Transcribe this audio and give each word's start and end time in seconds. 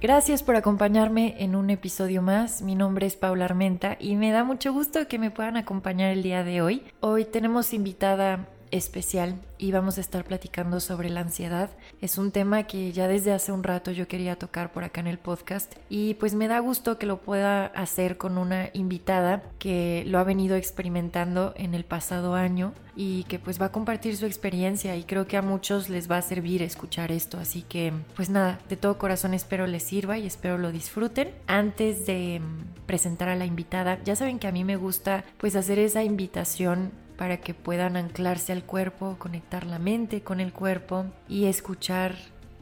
Gracias 0.00 0.44
por 0.44 0.54
acompañarme 0.54 1.34
en 1.42 1.56
un 1.56 1.70
episodio 1.70 2.22
más. 2.22 2.62
Mi 2.62 2.76
nombre 2.76 3.04
es 3.04 3.16
Paula 3.16 3.46
Armenta 3.46 3.96
y 3.98 4.14
me 4.14 4.30
da 4.30 4.44
mucho 4.44 4.72
gusto 4.72 5.08
que 5.08 5.18
me 5.18 5.32
puedan 5.32 5.56
acompañar 5.56 6.12
el 6.12 6.22
día 6.22 6.44
de 6.44 6.62
hoy. 6.62 6.84
Hoy 7.00 7.24
tenemos 7.24 7.74
invitada 7.74 8.46
especial 8.70 9.36
y 9.58 9.72
vamos 9.72 9.98
a 9.98 10.00
estar 10.00 10.24
platicando 10.24 10.80
sobre 10.80 11.10
la 11.10 11.20
ansiedad. 11.20 11.70
Es 12.00 12.18
un 12.18 12.30
tema 12.30 12.64
que 12.64 12.92
ya 12.92 13.08
desde 13.08 13.32
hace 13.32 13.52
un 13.52 13.64
rato 13.64 13.90
yo 13.90 14.08
quería 14.08 14.36
tocar 14.36 14.72
por 14.72 14.84
acá 14.84 15.00
en 15.00 15.06
el 15.06 15.18
podcast 15.18 15.74
y 15.88 16.14
pues 16.14 16.34
me 16.34 16.48
da 16.48 16.58
gusto 16.60 16.98
que 16.98 17.06
lo 17.06 17.20
pueda 17.20 17.66
hacer 17.66 18.16
con 18.16 18.38
una 18.38 18.70
invitada 18.72 19.42
que 19.58 20.04
lo 20.06 20.18
ha 20.18 20.24
venido 20.24 20.56
experimentando 20.56 21.52
en 21.56 21.74
el 21.74 21.84
pasado 21.84 22.34
año 22.34 22.72
y 22.96 23.24
que 23.24 23.38
pues 23.38 23.60
va 23.60 23.66
a 23.66 23.72
compartir 23.72 24.16
su 24.16 24.26
experiencia 24.26 24.96
y 24.96 25.04
creo 25.04 25.26
que 25.26 25.36
a 25.36 25.42
muchos 25.42 25.88
les 25.88 26.10
va 26.10 26.16
a 26.16 26.22
servir 26.22 26.62
escuchar 26.62 27.12
esto. 27.12 27.38
Así 27.38 27.62
que 27.62 27.92
pues 28.16 28.30
nada, 28.30 28.58
de 28.68 28.76
todo 28.76 28.98
corazón 28.98 29.34
espero 29.34 29.66
les 29.66 29.84
sirva 29.84 30.18
y 30.18 30.26
espero 30.26 30.58
lo 30.58 30.72
disfruten. 30.72 31.30
Antes 31.46 32.06
de 32.06 32.40
mm, 32.40 32.86
presentar 32.86 33.28
a 33.28 33.36
la 33.36 33.46
invitada, 33.46 34.02
ya 34.02 34.16
saben 34.16 34.38
que 34.38 34.48
a 34.48 34.52
mí 34.52 34.64
me 34.64 34.76
gusta 34.76 35.24
pues 35.38 35.56
hacer 35.56 35.78
esa 35.78 36.02
invitación 36.02 36.90
para 37.18 37.38
que 37.38 37.52
puedan 37.52 37.96
anclarse 37.96 38.52
al 38.52 38.64
cuerpo, 38.64 39.16
conectar 39.18 39.66
la 39.66 39.80
mente 39.80 40.22
con 40.22 40.38
el 40.38 40.52
cuerpo 40.52 41.04
y 41.28 41.46
escuchar 41.46 42.14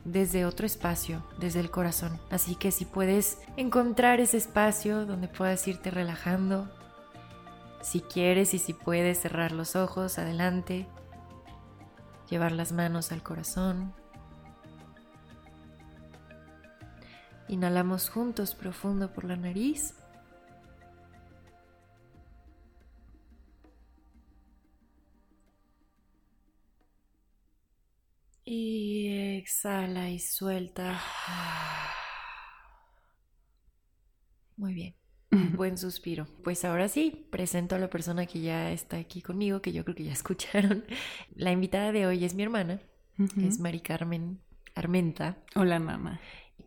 desde 0.06 0.46
otro 0.46 0.64
espacio, 0.64 1.22
desde 1.38 1.60
el 1.60 1.70
corazón. 1.70 2.18
Así 2.30 2.54
que 2.54 2.72
si 2.72 2.86
puedes 2.86 3.38
encontrar 3.58 4.18
ese 4.18 4.38
espacio 4.38 5.04
donde 5.04 5.28
puedas 5.28 5.68
irte 5.68 5.90
relajando, 5.90 6.70
si 7.82 8.00
quieres 8.00 8.54
y 8.54 8.58
si 8.58 8.72
puedes 8.72 9.20
cerrar 9.20 9.52
los 9.52 9.76
ojos, 9.76 10.18
adelante, 10.18 10.86
llevar 12.30 12.52
las 12.52 12.72
manos 12.72 13.12
al 13.12 13.22
corazón. 13.22 13.92
Inhalamos 17.48 18.08
juntos 18.08 18.54
profundo 18.54 19.12
por 19.12 19.24
la 19.24 19.36
nariz. 19.36 19.94
Y 28.48 29.08
exhala 29.38 30.08
y 30.08 30.20
suelta. 30.20 31.02
Muy 34.56 34.72
bien. 34.72 34.94
Buen 35.56 35.76
suspiro. 35.76 36.28
Pues 36.44 36.64
ahora 36.64 36.88
sí, 36.88 37.26
presento 37.32 37.74
a 37.74 37.80
la 37.80 37.90
persona 37.90 38.24
que 38.24 38.40
ya 38.40 38.70
está 38.70 38.98
aquí 38.98 39.20
conmigo, 39.20 39.60
que 39.60 39.72
yo 39.72 39.82
creo 39.82 39.96
que 39.96 40.04
ya 40.04 40.12
escucharon. 40.14 40.84
La 41.34 41.50
invitada 41.50 41.90
de 41.90 42.06
hoy 42.06 42.24
es 42.24 42.36
mi 42.36 42.44
hermana, 42.44 42.80
es 43.36 43.58
Mari 43.58 43.80
Carmen 43.80 44.40
Armenta. 44.76 45.42
Hola, 45.56 45.80
mamá. 45.80 46.20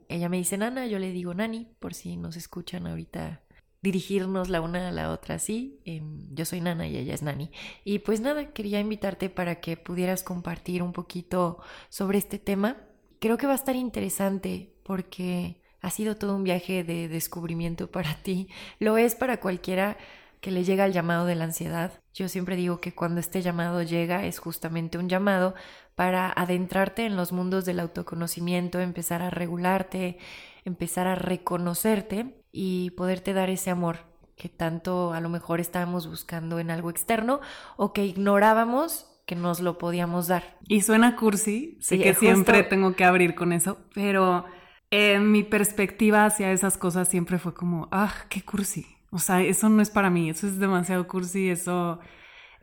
Ella 0.10 0.28
me 0.28 0.36
dice 0.36 0.58
Nana, 0.58 0.86
yo 0.86 1.00
le 1.00 1.14
digo 1.14 1.34
Nani, 1.34 1.70
por 1.80 1.94
si 1.94 2.18
nos 2.18 2.36
escuchan 2.36 2.88
ahorita 2.88 3.42
dirigirnos 3.82 4.50
la 4.50 4.62
una 4.62 4.90
a 4.90 4.92
la 4.92 5.12
otra 5.12 5.36
así. 5.36 5.80
Em, 5.86 6.28
yo 6.34 6.46
soy 6.46 6.62
Nana 6.62 6.88
y 6.88 6.98
ella 6.98 7.14
es 7.14 7.22
Nani. 7.24 7.52
Y 7.84 8.00
pues 8.00 8.22
nada, 8.22 8.52
quería 8.52 8.80
invitarte 8.80 9.30
para 9.30 9.60
que 9.62 9.78
pudieras 9.78 10.24
compartir 10.24 10.84
un 10.84 10.94
poquito 10.94 11.60
sobre 11.90 12.18
este 12.18 12.40
tema. 12.40 12.78
Creo 13.20 13.38
que 13.38 13.48
va 13.48 13.54
a 13.54 13.56
estar 13.56 13.76
interesante 13.76 14.74
porque 14.84 15.62
ha 15.82 15.92
sido 15.92 16.18
todo 16.18 16.36
un 16.36 16.44
viaje 16.44 16.84
de 16.84 17.08
descubrimiento 17.08 17.90
para 17.92 18.16
ti. 18.16 18.50
Lo 18.80 18.98
es 18.98 19.16
para 19.16 19.40
cualquiera 19.40 19.98
que 20.42 20.52
le 20.52 20.64
llega 20.64 20.86
el 20.86 20.94
llamado 20.94 21.26
de 21.26 21.36
la 21.36 21.46
ansiedad. 21.46 22.02
Yo 22.14 22.30
siempre 22.30 22.56
digo 22.56 22.80
que 22.80 22.96
cuando 22.96 23.20
este 23.20 23.42
llamado 23.42 23.82
llega 23.84 24.26
es 24.26 24.40
justamente 24.40 24.98
un 24.98 25.10
llamado 25.10 25.54
para 25.96 26.32
adentrarte 26.32 27.06
en 27.06 27.18
los 27.18 27.34
mundos 27.34 27.66
del 27.66 27.80
autoconocimiento, 27.82 28.80
empezar 28.80 29.22
a 29.22 29.30
regularte, 29.30 30.18
empezar 30.64 31.08
a 31.08 31.16
reconocerte 31.16 32.39
y 32.52 32.92
poderte 32.92 33.34
dar 33.34 33.50
ese 33.50 33.70
amor 33.70 34.10
que 34.36 34.50
tanto 34.50 35.14
a 35.14 35.20
lo 35.20 35.30
mejor 35.30 35.60
estábamos 35.60 36.08
buscando 36.08 36.60
en 36.60 36.72
algo 36.72 36.90
externo 36.90 37.42
o 37.76 37.92
que 37.92 38.06
ignorábamos 38.06 39.06
que 39.26 39.36
nos 39.36 39.60
lo 39.60 39.78
podíamos 39.78 40.28
dar. 40.28 40.58
Y 40.68 40.82
suena 40.82 41.16
cursi, 41.16 41.78
sé 41.82 42.00
que 42.00 42.16
siempre 42.16 42.64
tengo 42.64 42.96
que 42.96 43.04
abrir 43.04 43.36
con 43.36 43.54
eso, 43.54 43.78
pero 43.94 44.46
en 44.90 45.32
mi 45.32 45.44
perspectiva 45.44 46.26
hacia 46.26 46.52
esas 46.52 46.78
cosas 46.78 47.08
siempre 47.10 47.38
fue 47.38 47.54
como, 47.54 47.88
ah, 47.92 48.14
qué 48.30 48.42
cursi. 48.42 48.88
O 49.12 49.20
sea, 49.20 49.42
eso 49.42 49.70
no 49.70 49.82
es 49.82 49.90
para 49.90 50.10
mí, 50.10 50.30
eso 50.30 50.48
es 50.48 50.58
demasiado 50.58 51.08
cursi, 51.08 51.50
eso 51.50 52.00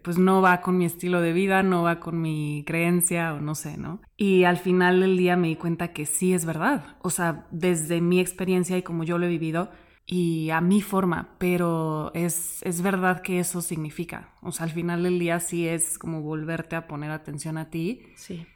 pues 0.07 0.19
no 0.19 0.41
va 0.41 0.61
con 0.61 0.79
mi 0.79 0.85
estilo 0.85 1.21
de 1.21 1.33
vida, 1.33 1.65
no 1.65 1.83
va 1.83 1.99
con 1.99 2.23
mi 2.23 2.63
creencia 2.65 3.35
o 3.35 3.41
no 3.41 3.57
sé, 3.57 3.77
¿no? 3.77 4.01
Y 4.17 4.45
al 4.45 4.57
final 4.57 5.01
del 5.01 5.17
día 5.17 5.37
me 5.37 5.49
di 5.49 5.57
cuenta 5.57 5.93
que 5.93 6.07
sí 6.07 6.33
es 6.33 6.45
verdad, 6.45 6.97
o 7.03 7.11
sea, 7.11 7.49
desde 7.51 8.01
mi 8.01 8.21
experiencia 8.21 8.79
y 8.79 8.83
como 8.83 9.03
yo 9.03 9.19
lo 9.19 9.27
he 9.27 9.29
vivido 9.29 9.69
y 10.07 10.51
a 10.51 10.61
mi 10.61 10.81
forma, 10.81 11.35
pero 11.39 12.13
es, 12.15 12.63
es 12.63 12.83
verdad 12.83 13.21
que 13.21 13.41
eso 13.41 13.61
significa, 13.61 14.33
o 14.43 14.53
sea, 14.53 14.67
al 14.67 14.71
final 14.71 15.03
del 15.03 15.19
día 15.19 15.41
sí 15.41 15.67
es 15.67 15.99
como 15.99 16.23
volverte 16.23 16.77
a 16.77 16.87
poner 16.87 17.11
atención 17.11 17.59
a 17.59 17.69
ti. 17.69 18.03
Sí 18.15 18.47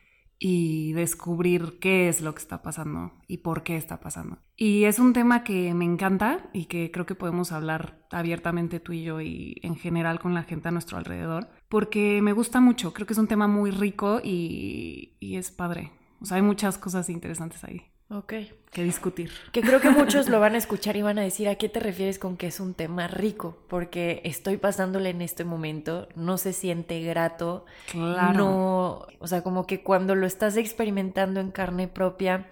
y 0.42 0.94
descubrir 0.94 1.78
qué 1.80 2.08
es 2.08 2.22
lo 2.22 2.34
que 2.34 2.40
está 2.40 2.62
pasando 2.62 3.12
y 3.28 3.38
por 3.38 3.62
qué 3.62 3.76
está 3.76 4.00
pasando. 4.00 4.38
Y 4.56 4.84
es 4.84 4.98
un 4.98 5.12
tema 5.12 5.44
que 5.44 5.74
me 5.74 5.84
encanta 5.84 6.48
y 6.54 6.64
que 6.64 6.90
creo 6.90 7.04
que 7.04 7.14
podemos 7.14 7.52
hablar 7.52 8.06
abiertamente 8.10 8.80
tú 8.80 8.94
y 8.94 9.02
yo 9.04 9.20
y 9.20 9.60
en 9.62 9.76
general 9.76 10.18
con 10.18 10.32
la 10.32 10.42
gente 10.42 10.68
a 10.68 10.72
nuestro 10.72 10.96
alrededor, 10.96 11.50
porque 11.68 12.22
me 12.22 12.32
gusta 12.32 12.60
mucho, 12.60 12.94
creo 12.94 13.06
que 13.06 13.12
es 13.12 13.18
un 13.18 13.28
tema 13.28 13.48
muy 13.48 13.70
rico 13.70 14.20
y, 14.24 15.18
y 15.20 15.36
es 15.36 15.50
padre. 15.50 15.92
O 16.22 16.24
sea, 16.24 16.38
hay 16.38 16.42
muchas 16.42 16.78
cosas 16.78 17.10
interesantes 17.10 17.62
ahí. 17.62 17.89
Ok. 18.10 18.34
Que 18.72 18.84
discutir. 18.84 19.30
Que 19.52 19.62
creo 19.62 19.80
que 19.80 19.90
muchos 19.90 20.28
lo 20.28 20.40
van 20.40 20.54
a 20.54 20.58
escuchar 20.58 20.96
y 20.96 21.02
van 21.02 21.18
a 21.18 21.22
decir, 21.22 21.48
¿a 21.48 21.54
qué 21.54 21.68
te 21.68 21.80
refieres 21.80 22.18
con 22.18 22.36
que 22.36 22.48
es 22.48 22.60
un 22.60 22.74
tema 22.74 23.08
rico? 23.08 23.56
Porque 23.68 24.20
estoy 24.24 24.56
pasándole 24.56 25.10
en 25.10 25.22
este 25.22 25.44
momento, 25.44 26.08
no 26.14 26.38
se 26.38 26.52
siente 26.52 27.00
grato. 27.02 27.64
Claro. 27.90 28.32
No, 28.32 29.06
o 29.18 29.26
sea, 29.26 29.42
como 29.42 29.66
que 29.66 29.82
cuando 29.82 30.14
lo 30.14 30.26
estás 30.26 30.56
experimentando 30.56 31.40
en 31.40 31.50
carne 31.50 31.88
propia, 31.88 32.48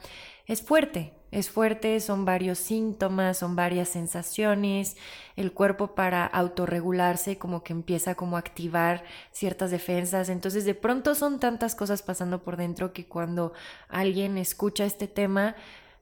es 0.47 0.63
fuerte, 0.63 1.13
es 1.31 1.51
fuerte, 1.51 2.01
son 2.01 2.25
varios 2.25 2.59
síntomas, 2.59 3.39
son 3.39 3.55
varias 3.55 3.89
sensaciones, 3.89 4.97
el 5.37 5.53
cuerpo 5.53 5.95
para 5.95 6.25
autorregularse 6.27 7.39
como 7.39 7.63
que 7.63 7.73
empieza 7.73 8.15
como 8.15 8.37
a 8.37 8.41
activar 8.41 9.05
ciertas 9.31 9.71
defensas, 9.71 10.29
entonces 10.29 10.65
de 10.65 10.75
pronto 10.75 11.15
son 11.15 11.39
tantas 11.39 11.75
cosas 11.75 12.03
pasando 12.03 12.43
por 12.43 12.57
dentro 12.57 12.93
que 12.93 13.07
cuando 13.07 13.53
alguien 13.89 14.39
escucha 14.39 14.85
este 14.85 15.07
tema, 15.07 15.55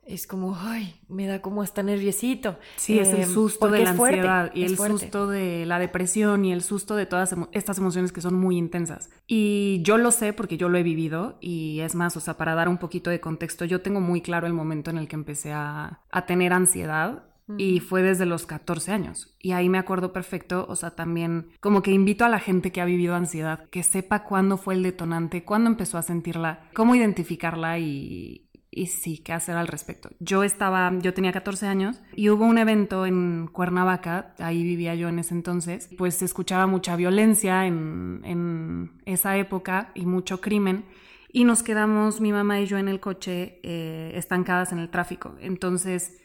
es 0.06 0.26
como, 0.26 0.56
ay, 0.56 1.00
me 1.08 1.26
da 1.26 1.42
como 1.42 1.62
hasta 1.62 1.82
nerviosito. 1.82 2.58
Sí, 2.76 2.98
es 2.98 3.08
el 3.08 3.22
em, 3.22 3.28
susto 3.28 3.68
de 3.68 3.82
la 3.82 3.91
ansiedad 3.91 4.50
y 4.54 4.64
el 4.64 4.76
susto 4.76 5.26
de 5.26 5.66
la 5.66 5.78
depresión 5.78 6.44
y 6.44 6.53
el 6.53 6.62
susto 6.62 6.94
de 6.94 7.06
todas 7.06 7.34
estas 7.53 7.78
emociones 7.78 8.12
que 8.12 8.20
son 8.20 8.34
muy 8.34 8.56
intensas. 8.56 9.10
Y 9.26 9.82
yo 9.82 9.98
lo 9.98 10.12
sé 10.12 10.32
porque 10.32 10.56
yo 10.56 10.68
lo 10.68 10.78
he 10.78 10.82
vivido 10.82 11.38
y 11.41 11.80
es 11.80 11.94
más, 11.94 12.16
o 12.16 12.20
sea, 12.20 12.36
para 12.36 12.54
dar 12.54 12.68
un 12.68 12.78
poquito 12.78 13.10
de 13.10 13.20
contexto, 13.20 13.64
yo 13.64 13.82
tengo 13.82 14.00
muy 14.00 14.20
claro 14.20 14.47
el 14.47 14.53
momento 14.53 14.91
en 14.91 14.98
el 14.98 15.08
que 15.08 15.16
empecé 15.16 15.53
a, 15.53 16.00
a 16.10 16.26
tener 16.26 16.52
ansiedad 16.52 17.24
y 17.59 17.80
fue 17.80 18.02
desde 18.02 18.26
los 18.26 18.47
14 18.47 18.92
años. 18.92 19.34
Y 19.38 19.52
ahí 19.52 19.68
me 19.68 19.78
acuerdo 19.78 20.12
perfecto, 20.12 20.66
o 20.68 20.74
sea, 20.74 20.91
también 20.91 21.50
como 21.60 21.82
que 21.82 21.92
invito 21.92 22.24
a 22.24 22.28
la 22.28 22.41
gente 22.41 22.72
que 22.72 22.80
ha 22.80 22.84
vivido 22.84 23.14
ansiedad 23.14 23.68
que 23.70 23.82
sepa 23.82 24.24
cuándo 24.24 24.56
fue 24.56 24.74
el 24.74 24.82
detonante, 24.82 25.44
cuándo 25.44 25.70
empezó 25.70 25.98
a 25.98 26.02
sentirla, 26.02 26.68
cómo 26.74 26.94
identificarla 26.94 27.78
y, 27.78 28.46
y 28.76 28.86
sí, 28.86 29.18
qué 29.18 29.32
hacer 29.32 29.56
al 29.56 29.68
respecto. 29.68 30.10
Yo 30.20 30.42
estaba, 30.42 30.92
yo 31.00 31.14
tenía 31.14 31.32
14 31.32 31.66
años 31.66 32.02
y 32.14 32.28
hubo 32.28 32.44
un 32.44 32.58
evento 32.58 33.06
en 33.06 33.48
Cuernavaca, 33.50 34.34
ahí 34.38 34.62
vivía 34.62 34.94
yo 34.94 35.08
en 35.08 35.18
ese 35.18 35.32
entonces, 35.32 35.88
pues 35.96 36.16
se 36.16 36.26
escuchaba 36.26 36.66
mucha 36.66 36.94
violencia 36.94 37.66
en, 37.66 38.20
en 38.24 39.00
esa 39.06 39.38
época 39.38 39.90
y 39.94 40.04
mucho 40.04 40.42
crimen. 40.42 40.84
Y 41.32 41.44
nos 41.44 41.62
quedamos, 41.62 42.20
mi 42.20 42.32
mamá 42.32 42.60
y 42.60 42.66
yo, 42.66 42.76
en 42.76 42.88
el 42.88 43.00
coche 43.00 43.60
eh, 43.62 44.12
estancadas 44.14 44.72
en 44.72 44.78
el 44.78 44.90
tráfico. 44.90 45.34
Entonces, 45.40 46.18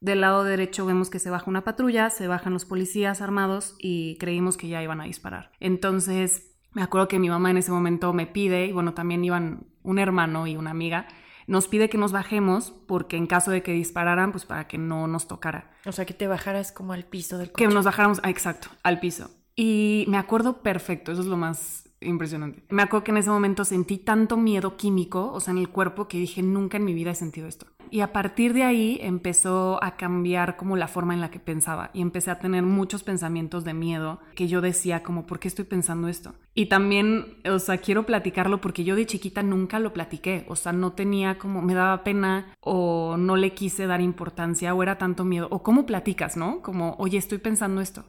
del 0.00 0.20
lado 0.20 0.44
derecho 0.44 0.86
vemos 0.86 1.10
que 1.10 1.18
se 1.18 1.30
baja 1.30 1.50
una 1.50 1.64
patrulla, 1.64 2.10
se 2.10 2.28
bajan 2.28 2.52
los 2.52 2.64
policías 2.64 3.20
armados 3.20 3.74
y 3.80 4.16
creímos 4.18 4.56
que 4.56 4.68
ya 4.68 4.80
iban 4.80 5.00
a 5.00 5.04
disparar. 5.04 5.50
Entonces, 5.58 6.52
Me 6.76 6.82
acuerdo 6.82 7.08
que 7.08 7.18
mi 7.18 7.30
mamá 7.30 7.50
en 7.50 7.56
ese 7.56 7.72
momento 7.72 8.12
me 8.12 8.26
pide, 8.26 8.66
y 8.66 8.72
bueno, 8.72 8.92
también 8.92 9.24
iban 9.24 9.66
un 9.82 9.98
hermano 9.98 10.46
y 10.46 10.56
una 10.56 10.72
amiga, 10.72 11.06
nos 11.46 11.68
pide 11.68 11.88
que 11.88 11.98
nos 11.98 12.12
bajemos 12.12 12.72
porque 12.86 13.16
en 13.16 13.26
caso 13.26 13.50
de 13.50 13.62
que 13.62 13.72
dispararan, 13.72 14.32
pues 14.32 14.44
para 14.44 14.66
que 14.66 14.78
no 14.78 15.06
nos 15.06 15.28
tocara. 15.28 15.70
O 15.84 15.92
sea, 15.92 16.04
que 16.04 16.14
te 16.14 16.26
bajaras 16.26 16.72
como 16.72 16.92
al 16.92 17.04
piso 17.04 17.38
del 17.38 17.52
coche. 17.52 17.66
Que 17.66 17.74
nos 17.74 17.84
bajáramos, 17.84 18.20
ah, 18.22 18.30
exacto, 18.30 18.68
al 18.82 19.00
piso. 19.00 19.30
Y 19.54 20.04
me 20.08 20.18
acuerdo 20.18 20.62
perfecto, 20.62 21.12
eso 21.12 21.22
es 21.22 21.26
lo 21.26 21.36
más 21.36 21.88
impresionante. 22.00 22.62
Me 22.68 22.82
acuerdo 22.82 23.04
que 23.04 23.10
en 23.10 23.16
ese 23.16 23.30
momento 23.30 23.64
sentí 23.64 23.98
tanto 23.98 24.36
miedo 24.36 24.76
químico, 24.76 25.32
o 25.32 25.40
sea, 25.40 25.52
en 25.52 25.58
el 25.58 25.70
cuerpo, 25.70 26.08
que 26.08 26.18
dije, 26.18 26.42
nunca 26.42 26.76
en 26.76 26.84
mi 26.84 26.94
vida 26.94 27.12
he 27.12 27.14
sentido 27.14 27.48
esto. 27.48 27.66
Y 27.90 28.00
a 28.00 28.12
partir 28.12 28.52
de 28.52 28.62
ahí 28.62 28.98
empezó 29.00 29.82
a 29.82 29.96
cambiar 29.96 30.56
como 30.56 30.76
la 30.76 30.88
forma 30.88 31.14
en 31.14 31.20
la 31.20 31.30
que 31.30 31.38
pensaba 31.38 31.90
y 31.92 32.00
empecé 32.00 32.30
a 32.30 32.38
tener 32.38 32.62
muchos 32.62 33.02
pensamientos 33.02 33.64
de 33.64 33.74
miedo 33.74 34.20
que 34.34 34.48
yo 34.48 34.60
decía 34.60 35.02
como, 35.02 35.26
¿por 35.26 35.38
qué 35.38 35.48
estoy 35.48 35.64
pensando 35.64 36.08
esto? 36.08 36.34
Y 36.54 36.66
también, 36.66 37.38
o 37.48 37.58
sea, 37.58 37.78
quiero 37.78 38.06
platicarlo 38.06 38.60
porque 38.60 38.84
yo 38.84 38.96
de 38.96 39.06
chiquita 39.06 39.42
nunca 39.42 39.78
lo 39.78 39.92
platiqué, 39.92 40.44
o 40.48 40.56
sea, 40.56 40.72
no 40.72 40.92
tenía 40.92 41.38
como, 41.38 41.62
me 41.62 41.74
daba 41.74 42.02
pena 42.02 42.54
o 42.60 43.16
no 43.18 43.36
le 43.36 43.52
quise 43.52 43.86
dar 43.86 44.00
importancia 44.00 44.74
o 44.74 44.82
era 44.82 44.98
tanto 44.98 45.24
miedo, 45.24 45.48
o 45.50 45.62
cómo 45.62 45.86
platicas, 45.86 46.36
¿no? 46.36 46.62
Como, 46.62 46.96
oye, 46.98 47.18
estoy 47.18 47.38
pensando 47.38 47.80
esto 47.80 48.04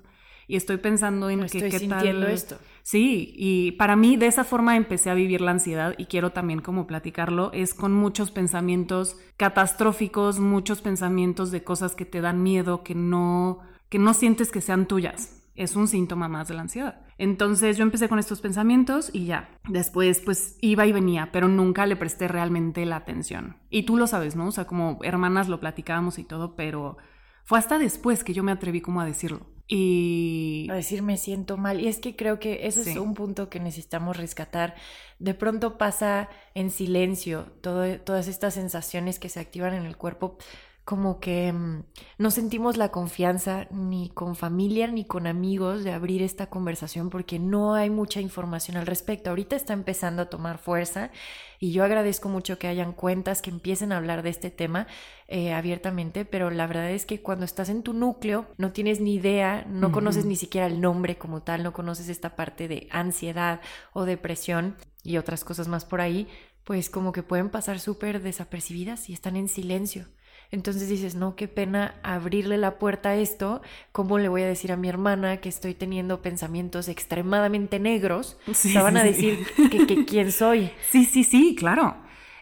y 0.48 0.56
estoy 0.56 0.78
pensando 0.78 1.30
en 1.30 1.42
que, 1.42 1.46
estoy 1.46 1.72
sintiendo 1.72 2.28
esto. 2.28 2.58
Sí, 2.84 3.34
y 3.36 3.74
para 3.74 3.98
mí 3.98 4.16
de 4.16 4.28
esa 4.28 4.46
forma 4.46 4.78
empecé 4.78 5.10
a 5.10 5.14
vivir 5.14 5.42
la 5.42 5.52
ansiedad 5.52 5.94
y 5.98 6.06
quiero 6.06 6.32
también 6.32 6.62
como 6.62 6.88
platicarlo, 6.88 7.52
es 7.54 7.74
con 7.74 7.94
muchos 7.94 8.32
pensamientos 8.32 9.18
catastróficos, 9.36 10.40
muchos 10.40 10.82
pensamientos 10.82 11.52
de 11.52 11.64
cosas 11.64 11.96
que 11.96 12.06
te 12.06 12.22
dan 12.22 12.44
miedo, 12.44 12.84
que 12.84 12.96
no 12.96 13.60
que 13.90 14.00
no 14.00 14.14
sientes 14.14 14.52
que 14.52 14.62
sean 14.62 14.88
tuyas. 14.88 15.44
Es 15.56 15.76
un 15.76 15.88
síntoma 15.88 16.28
más 16.28 16.48
de 16.48 16.54
la 16.54 16.62
ansiedad. 16.62 17.02
Entonces 17.18 17.78
yo 17.78 17.84
empecé 17.84 18.08
con 18.08 18.20
estos 18.20 18.42
pensamientos 18.42 19.10
y 19.12 19.26
ya. 19.26 19.50
Después 19.68 20.22
pues 20.24 20.58
iba 20.62 20.86
y 20.86 20.92
venía, 20.92 21.30
pero 21.32 21.48
nunca 21.48 21.86
le 21.88 21.96
presté 21.96 22.28
realmente 22.28 22.86
la 22.86 22.98
atención. 22.98 23.58
Y 23.70 23.84
tú 23.84 23.98
lo 23.98 24.06
sabes, 24.08 24.36
¿no? 24.36 24.48
O 24.48 24.52
sea, 24.52 24.66
como 24.66 25.00
hermanas 25.04 25.50
lo 25.50 25.60
platicábamos 25.60 26.20
y 26.20 26.24
todo, 26.24 26.56
pero 26.56 26.98
fue 27.48 27.58
hasta 27.58 27.80
después 27.80 28.26
que 28.26 28.34
yo 28.34 28.44
me 28.44 28.52
atreví 28.52 28.82
como 28.82 29.00
a 29.00 29.06
decirlo. 29.06 29.48
Y... 29.70 30.68
A 30.70 30.74
decir 30.74 31.02
me 31.02 31.16
siento 31.16 31.56
mal. 31.56 31.80
Y 31.80 31.88
es 31.88 32.00
que 32.00 32.14
creo 32.14 32.40
que 32.40 32.68
ese 32.68 32.82
es 32.82 32.98
un 32.98 33.14
punto 33.14 33.50
que 33.50 33.62
necesitamos 33.62 34.18
rescatar. 34.18 34.76
De 35.18 35.34
pronto 35.34 35.78
pasa 35.78 36.28
en 36.56 36.72
silencio 36.72 37.54
todas 37.62 38.28
estas 38.28 38.54
sensaciones 38.54 39.18
que 39.18 39.30
se 39.30 39.40
activan 39.40 39.74
en 39.74 39.86
el 39.86 39.96
cuerpo 39.96 40.38
como 40.88 41.20
que 41.20 41.52
mm, 41.52 41.84
no 42.18 42.32
sentimos 42.32 42.78
la 42.78 42.92
confianza 42.92 43.68
ni 43.72 44.08
con 44.08 44.38
familia 44.38 44.88
ni 44.88 45.04
con 45.04 45.28
amigos 45.28 45.84
de 45.84 45.92
abrir 45.92 46.22
esta 46.22 46.48
conversación 46.50 47.10
porque 47.10 47.40
no 47.40 47.74
hay 47.74 47.90
mucha 47.90 48.22
información 48.22 48.78
al 48.78 48.86
respecto. 48.86 49.30
Ahorita 49.30 49.58
está 49.58 49.74
empezando 49.74 50.22
a 50.22 50.30
tomar 50.30 50.60
fuerza 50.60 51.12
y 51.60 51.74
yo 51.74 51.84
agradezco 51.84 52.30
mucho 52.30 52.58
que 52.58 52.68
hayan 52.68 52.94
cuentas 52.94 53.42
que 53.42 53.50
empiecen 53.50 53.92
a 53.92 53.98
hablar 53.98 54.24
de 54.24 54.30
este 54.30 54.50
tema 54.50 54.88
eh, 55.28 55.52
abiertamente, 55.52 56.24
pero 56.24 56.52
la 56.52 56.68
verdad 56.68 56.90
es 56.92 57.06
que 57.06 57.22
cuando 57.22 57.44
estás 57.44 57.68
en 57.68 57.84
tu 57.84 57.92
núcleo 57.92 58.48
no 58.56 58.72
tienes 58.72 59.02
ni 59.02 59.16
idea, 59.16 59.66
no 59.68 59.92
conoces 59.92 60.24
ni 60.24 60.38
siquiera 60.38 60.68
el 60.68 60.80
nombre 60.80 61.18
como 61.18 61.42
tal, 61.44 61.64
no 61.64 61.74
conoces 61.74 62.08
esta 62.08 62.38
parte 62.38 62.70
de 62.70 62.88
ansiedad 62.92 63.60
o 63.92 64.06
depresión 64.06 64.78
y 65.04 65.18
otras 65.18 65.44
cosas 65.44 65.68
más 65.68 65.84
por 65.84 66.00
ahí, 66.00 66.30
pues 66.64 66.90
como 66.90 67.12
que 67.12 67.24
pueden 67.24 67.50
pasar 67.50 67.82
súper 67.82 68.22
desapercibidas 68.22 69.10
y 69.10 69.14
están 69.14 69.36
en 69.36 69.50
silencio. 69.50 70.08
Entonces 70.52 70.88
dices, 70.88 71.16
no, 71.16 71.36
qué 71.36 71.48
pena 71.48 71.96
abrirle 72.04 72.58
la 72.58 72.80
puerta 72.80 73.10
a 73.10 73.16
esto. 73.16 73.62
¿Cómo 73.92 74.18
le 74.18 74.30
voy 74.30 74.44
a 74.44 74.48
decir 74.48 74.72
a 74.72 74.78
mi 74.78 74.88
hermana 74.88 75.38
que 75.38 75.50
estoy 75.50 75.74
teniendo 75.74 76.22
pensamientos 76.22 76.88
extremadamente 76.88 77.80
negros? 77.80 78.38
Sí, 78.54 78.74
van 78.74 78.98
a 78.98 79.04
decir 79.04 79.46
que, 79.70 80.06
quién 80.06 80.32
soy. 80.32 80.72
Sí, 80.90 81.06
sí, 81.06 81.24
sí, 81.24 81.56
claro. 81.56 81.98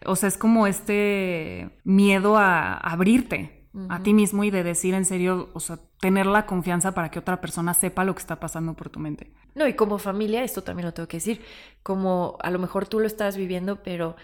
O 0.06 0.16
sea, 0.16 0.30
es 0.30 0.38
como 0.38 0.68
este 0.68 1.70
miedo 1.84 2.38
a 2.38 2.76
abrirte 2.78 3.56
a 3.90 4.02
ti 4.02 4.14
mismo 4.14 4.44
y 4.44 4.52
de 4.52 4.64
decir 4.64 4.94
en 4.94 5.04
serio, 5.04 5.50
o 5.54 5.60
sea, 5.60 5.80
tener 6.00 6.26
la 6.28 6.46
confianza 6.46 6.94
para 6.94 7.12
que 7.12 7.20
otra 7.20 7.42
persona 7.42 7.74
sepa 7.74 8.06
lo 8.06 8.16
que 8.16 8.22
está 8.22 8.40
pasando 8.40 8.74
por 8.74 8.90
tu 8.90 9.00
mente. 9.00 9.32
No, 9.54 9.68
y 9.68 9.74
como 9.74 9.98
familia, 9.98 10.44
esto 10.44 10.64
también 10.64 10.86
lo 10.86 10.94
tengo 10.94 11.08
que 11.08 11.18
decir, 11.18 11.42
como 11.84 12.38
a 12.42 12.52
lo 12.52 12.60
mejor 12.60 12.88
tú 12.88 13.00
lo 13.00 13.08
estás 13.08 13.36
viviendo, 13.36 13.84
pero 13.84 14.16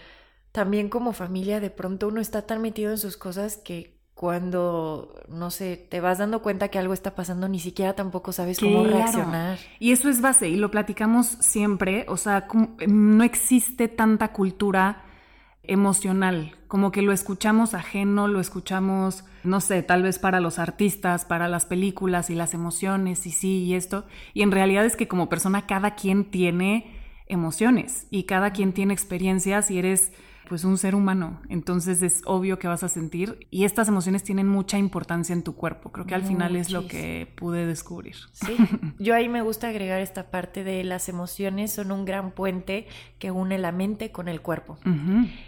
también 0.52 0.88
como 0.88 1.12
familia 1.12 1.60
de 1.60 1.70
pronto 1.70 2.08
uno 2.08 2.20
está 2.20 2.42
tan 2.42 2.60
metido 2.62 2.90
en 2.90 2.98
sus 2.98 3.16
cosas 3.16 3.56
que 3.56 4.00
cuando, 4.14 5.20
no 5.28 5.50
sé, 5.50 5.76
te 5.76 6.00
vas 6.00 6.18
dando 6.18 6.42
cuenta 6.42 6.68
que 6.68 6.78
algo 6.78 6.92
está 6.92 7.14
pasando, 7.14 7.48
ni 7.48 7.58
siquiera 7.58 7.94
tampoco 7.94 8.30
sabes 8.30 8.60
cómo 8.60 8.84
reaccionar. 8.84 9.58
Y 9.80 9.90
eso 9.90 10.08
es 10.08 10.20
base, 10.20 10.48
y 10.48 10.56
lo 10.56 10.70
platicamos 10.70 11.26
siempre, 11.26 12.04
o 12.06 12.16
sea, 12.16 12.46
no 12.86 13.24
existe 13.24 13.88
tanta 13.88 14.32
cultura 14.32 15.02
emocional, 15.64 16.54
como 16.68 16.92
que 16.92 17.02
lo 17.02 17.12
escuchamos 17.12 17.74
ajeno, 17.74 18.28
lo 18.28 18.38
escuchamos, 18.38 19.24
no 19.44 19.60
sé, 19.60 19.82
tal 19.82 20.02
vez 20.02 20.18
para 20.18 20.40
los 20.40 20.58
artistas, 20.58 21.24
para 21.24 21.48
las 21.48 21.66
películas 21.66 22.30
y 22.30 22.34
las 22.34 22.54
emociones 22.54 23.26
y 23.26 23.30
sí 23.30 23.64
y 23.64 23.74
esto, 23.74 24.06
y 24.34 24.42
en 24.42 24.52
realidad 24.52 24.84
es 24.84 24.96
que 24.96 25.08
como 25.08 25.28
persona 25.28 25.66
cada 25.66 25.94
quien 25.94 26.30
tiene 26.30 26.96
emociones 27.26 28.06
y 28.10 28.24
cada 28.24 28.52
quien 28.52 28.72
tiene 28.72 28.92
experiencias 28.92 29.70
y 29.70 29.78
eres 29.78 30.12
pues 30.52 30.64
un 30.64 30.76
ser 30.76 30.94
humano, 30.94 31.40
entonces 31.48 32.02
es 32.02 32.20
obvio 32.26 32.58
que 32.58 32.68
vas 32.68 32.82
a 32.82 32.88
sentir 32.88 33.46
y 33.50 33.64
estas 33.64 33.88
emociones 33.88 34.22
tienen 34.22 34.46
mucha 34.46 34.76
importancia 34.76 35.32
en 35.32 35.42
tu 35.42 35.54
cuerpo. 35.54 35.90
Creo 35.92 36.04
que 36.04 36.14
al 36.14 36.24
final 36.24 36.56
es 36.56 36.70
lo 36.70 36.86
que 36.86 37.26
pude 37.36 37.64
descubrir. 37.64 38.16
Sí, 38.32 38.54
yo 38.98 39.14
ahí 39.14 39.30
me 39.30 39.40
gusta 39.40 39.68
agregar 39.68 40.02
esta 40.02 40.30
parte 40.30 40.62
de 40.62 40.84
las 40.84 41.08
emociones 41.08 41.72
son 41.72 41.90
un 41.90 42.04
gran 42.04 42.32
puente 42.32 42.86
que 43.18 43.30
une 43.30 43.56
la 43.56 43.72
mente 43.72 44.12
con 44.12 44.28
el 44.28 44.42
cuerpo. 44.42 44.76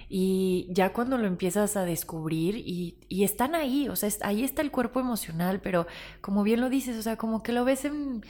Y 0.09 0.69
ya 0.71 0.95
cuando 0.95 1.19
lo 1.19 1.27
empiezas 1.27 1.77
a 1.77 1.85
descubrir 1.85 2.57
y, 2.57 2.97
y 3.11 3.25
están 3.25 3.55
ahí, 3.55 3.91
o 3.91 3.97
sea, 3.97 4.09
ahí 4.23 4.43
está 4.43 4.63
el 4.63 4.71
cuerpo 4.71 5.01
emocional, 5.01 5.61
pero 5.61 5.87
como 6.23 6.45
bien 6.45 6.63
lo 6.63 6.71
dices, 6.71 6.97
o 6.97 7.03
sea, 7.03 7.17
como 7.17 7.43
que 7.43 7.53
lo 7.53 7.67
ves 7.67 7.85
en 7.85 8.23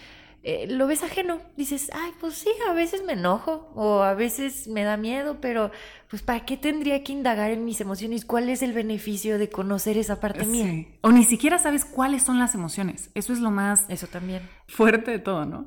eh, 0.47 0.67
lo 0.69 0.87
ves 0.87 1.03
ajeno, 1.03 1.41
dices, 1.57 1.91
ay, 1.95 2.13
pues 2.21 2.35
sí, 2.35 2.51
a 2.69 2.75
veces 2.75 3.03
me 3.03 3.15
enojo 3.15 3.73
o 3.75 4.03
a 4.03 4.13
veces 4.13 4.69
me 4.69 4.85
da 4.85 4.99
miedo, 4.99 5.39
pero 5.41 5.71
pues 6.11 6.21
¿para 6.21 6.45
qué 6.45 6.59
tendría 6.59 7.03
que 7.03 7.13
indagar 7.13 7.51
en 7.51 7.65
mis 7.65 7.81
emociones? 7.81 8.27
¿Cuál 8.27 8.51
es 8.51 8.61
el 8.61 8.75
beneficio 8.75 9.39
de 9.39 9.49
conocer 9.49 9.97
esa 9.97 10.21
parte 10.21 10.45
mía? 10.45 10.87
O 11.01 11.11
ni 11.13 11.25
siquiera 11.25 11.59
sabes 11.59 11.87
cuáles 11.87 12.23
son 12.23 12.39
las 12.39 12.55
emociones. 12.55 13.11
Eso 13.15 13.33
es 13.33 13.41
lo 13.41 13.51
más... 13.51 13.87
Eso 13.89 14.07
también. 14.07 14.43
Fuerte 14.69 15.13
de 15.13 15.19
todo, 15.19 15.47
¿no? 15.47 15.67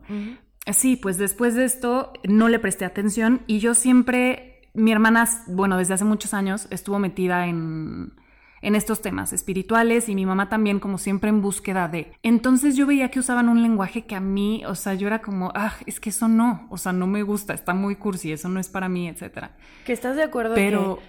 Sí, 0.72 0.96
pues 0.96 1.18
después 1.18 1.56
de 1.56 1.66
esto 1.66 2.14
no 2.24 2.48
le 2.48 2.60
presté 2.60 2.86
atención 2.86 3.42
y 3.48 3.58
yo 3.58 3.74
siempre, 3.74 4.70
mi 4.76 4.92
hermana, 4.92 5.28
bueno, 5.48 5.78
desde 5.78 5.96
hace 5.96 6.06
muchos 6.06 6.36
años 6.36 6.68
estuvo 6.70 7.00
metida 7.00 7.48
en 7.48 8.14
en 8.62 8.76
estos 8.76 9.02
temas 9.02 9.34
espirituales 9.34 10.10
y 10.10 10.16
mi 10.16 10.26
mamá 10.26 10.50
también 10.50 10.80
como 10.80 10.98
siempre 10.98 11.30
en 11.30 11.42
búsqueda 11.42 11.88
de. 11.88 12.12
Entonces 12.24 12.76
yo 12.76 12.88
veía 12.88 13.10
que 13.10 13.20
usaban 13.20 13.50
un 13.50 13.62
lenguaje 13.62 14.06
que 14.06 14.16
a 14.16 14.20
mí, 14.20 14.64
o 14.66 14.76
sea, 14.76 14.94
yo 14.94 15.08
era 15.08 15.22
como, 15.22 15.52
ah, 15.56 15.74
es 15.86 16.00
que 16.00 16.10
eso 16.10 16.28
no, 16.28 16.68
o 16.70 16.78
sea, 16.78 16.94
no 16.94 17.08
me 17.08 17.24
gusta, 17.24 17.54
está 17.54 17.74
muy 17.74 17.96
cursi, 17.96 18.32
eso 18.32 18.50
no 18.50 18.60
es 18.60 18.70
para 18.70 18.90
mí, 18.90 19.08
etcétera. 19.08 19.56
Que 19.86 19.94
estás 19.94 20.16
de 20.16 20.24
acuerdo 20.24 20.56
Pero 20.56 21.00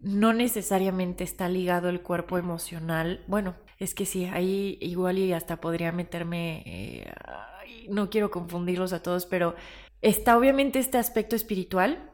no 0.00 0.32
necesariamente 0.32 1.24
está 1.24 1.48
ligado 1.48 1.88
el 1.88 2.00
cuerpo 2.00 2.38
emocional. 2.38 3.24
Bueno, 3.26 3.54
es 3.78 3.94
que 3.94 4.06
sí, 4.06 4.26
ahí 4.26 4.78
igual 4.80 5.18
y 5.18 5.32
hasta 5.32 5.60
podría 5.60 5.92
meterme, 5.92 6.62
eh, 6.66 7.12
no 7.88 8.10
quiero 8.10 8.30
confundirlos 8.30 8.92
a 8.92 9.02
todos, 9.02 9.26
pero 9.26 9.54
está 10.02 10.36
obviamente 10.36 10.78
este 10.78 10.98
aspecto 10.98 11.36
espiritual 11.36 12.10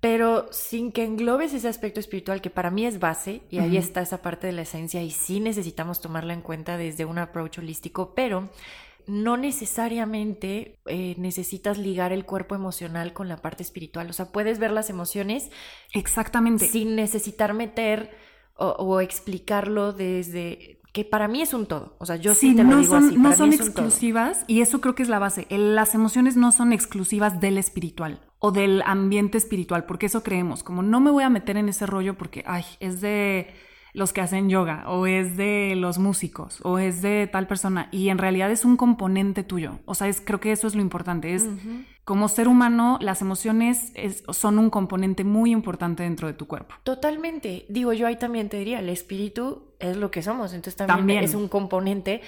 pero 0.00 0.48
sin 0.50 0.92
que 0.92 1.04
englobes 1.04 1.52
ese 1.52 1.68
aspecto 1.68 2.00
espiritual 2.00 2.40
que 2.40 2.48
para 2.48 2.70
mí 2.70 2.86
es 2.86 2.98
base, 2.98 3.42
y 3.50 3.58
ahí 3.58 3.76
está 3.76 4.00
esa 4.00 4.22
parte 4.22 4.46
de 4.46 4.54
la 4.54 4.62
esencia, 4.62 5.02
y 5.02 5.10
sí 5.10 5.40
necesitamos 5.40 6.00
tomarla 6.00 6.32
en 6.32 6.40
cuenta 6.40 6.78
desde 6.78 7.04
un 7.04 7.18
approach 7.18 7.58
holístico, 7.58 8.14
pero 8.14 8.48
no 9.06 9.36
necesariamente 9.36 10.78
eh, 10.86 11.14
necesitas 11.18 11.76
ligar 11.76 12.12
el 12.12 12.24
cuerpo 12.24 12.54
emocional 12.54 13.12
con 13.12 13.28
la 13.28 13.38
parte 13.38 13.62
espiritual. 13.62 14.08
O 14.08 14.12
sea, 14.12 14.26
puedes 14.26 14.58
ver 14.58 14.70
las 14.70 14.88
emociones. 14.88 15.50
Exactamente. 15.92 16.68
Sin 16.68 16.96
necesitar 16.96 17.52
meter 17.52 18.10
o, 18.54 19.00
explicarlo 19.00 19.94
desde 19.94 20.80
que 20.92 21.04
para 21.04 21.28
mí 21.28 21.40
es 21.40 21.54
un 21.54 21.66
todo. 21.66 21.96
O 21.98 22.06
sea, 22.06 22.16
yo 22.16 22.34
sí, 22.34 22.54
te 22.54 22.62
lo 22.62 22.76
digo 22.76 22.92
son, 22.92 23.06
así. 23.06 23.16
no 23.16 23.34
son 23.34 23.52
exclusivas 23.54 24.44
y 24.46 24.60
eso 24.60 24.80
creo 24.80 24.94
que 24.94 25.02
es 25.02 25.08
la 25.08 25.18
base. 25.18 25.46
Las 25.48 25.94
emociones 25.94 26.36
no 26.36 26.52
son 26.52 26.72
exclusivas 26.72 27.40
del 27.40 27.58
espiritual 27.58 28.29
o 28.40 28.50
del 28.50 28.82
ambiente 28.84 29.38
espiritual, 29.38 29.84
porque 29.84 30.06
eso 30.06 30.22
creemos, 30.22 30.64
como 30.64 30.82
no 30.82 30.98
me 30.98 31.10
voy 31.10 31.22
a 31.22 31.30
meter 31.30 31.56
en 31.56 31.68
ese 31.68 31.86
rollo 31.86 32.14
porque, 32.16 32.42
ay, 32.46 32.64
es 32.80 33.00
de 33.00 33.54
los 33.92 34.12
que 34.12 34.20
hacen 34.20 34.48
yoga, 34.48 34.84
o 34.88 35.06
es 35.06 35.36
de 35.36 35.74
los 35.76 35.98
músicos, 35.98 36.60
o 36.62 36.78
es 36.78 37.02
de 37.02 37.28
tal 37.30 37.46
persona, 37.46 37.88
y 37.92 38.08
en 38.08 38.18
realidad 38.18 38.50
es 38.50 38.64
un 38.64 38.76
componente 38.76 39.42
tuyo. 39.42 39.80
O 39.84 39.94
sea, 39.94 40.08
es, 40.08 40.20
creo 40.20 40.40
que 40.40 40.52
eso 40.52 40.66
es 40.66 40.74
lo 40.74 40.80
importante, 40.80 41.34
es 41.34 41.44
como 42.04 42.28
ser 42.28 42.48
humano, 42.48 42.98
las 43.00 43.20
emociones 43.20 43.92
son 44.30 44.58
un 44.58 44.70
componente 44.70 45.22
muy 45.22 45.52
importante 45.52 46.02
dentro 46.02 46.28
de 46.28 46.34
tu 46.34 46.46
cuerpo. 46.46 46.74
Totalmente. 46.82 47.66
Digo, 47.68 47.92
yo 47.92 48.06
ahí 48.06 48.16
también 48.16 48.48
te 48.48 48.58
diría, 48.58 48.80
el 48.80 48.88
espíritu 48.88 49.74
es 49.78 49.96
lo 49.96 50.10
que 50.10 50.22
somos, 50.22 50.52
entonces 50.52 50.76
también. 50.76 51.22
es 51.22 51.34
un 51.34 51.48
componente 51.48 52.20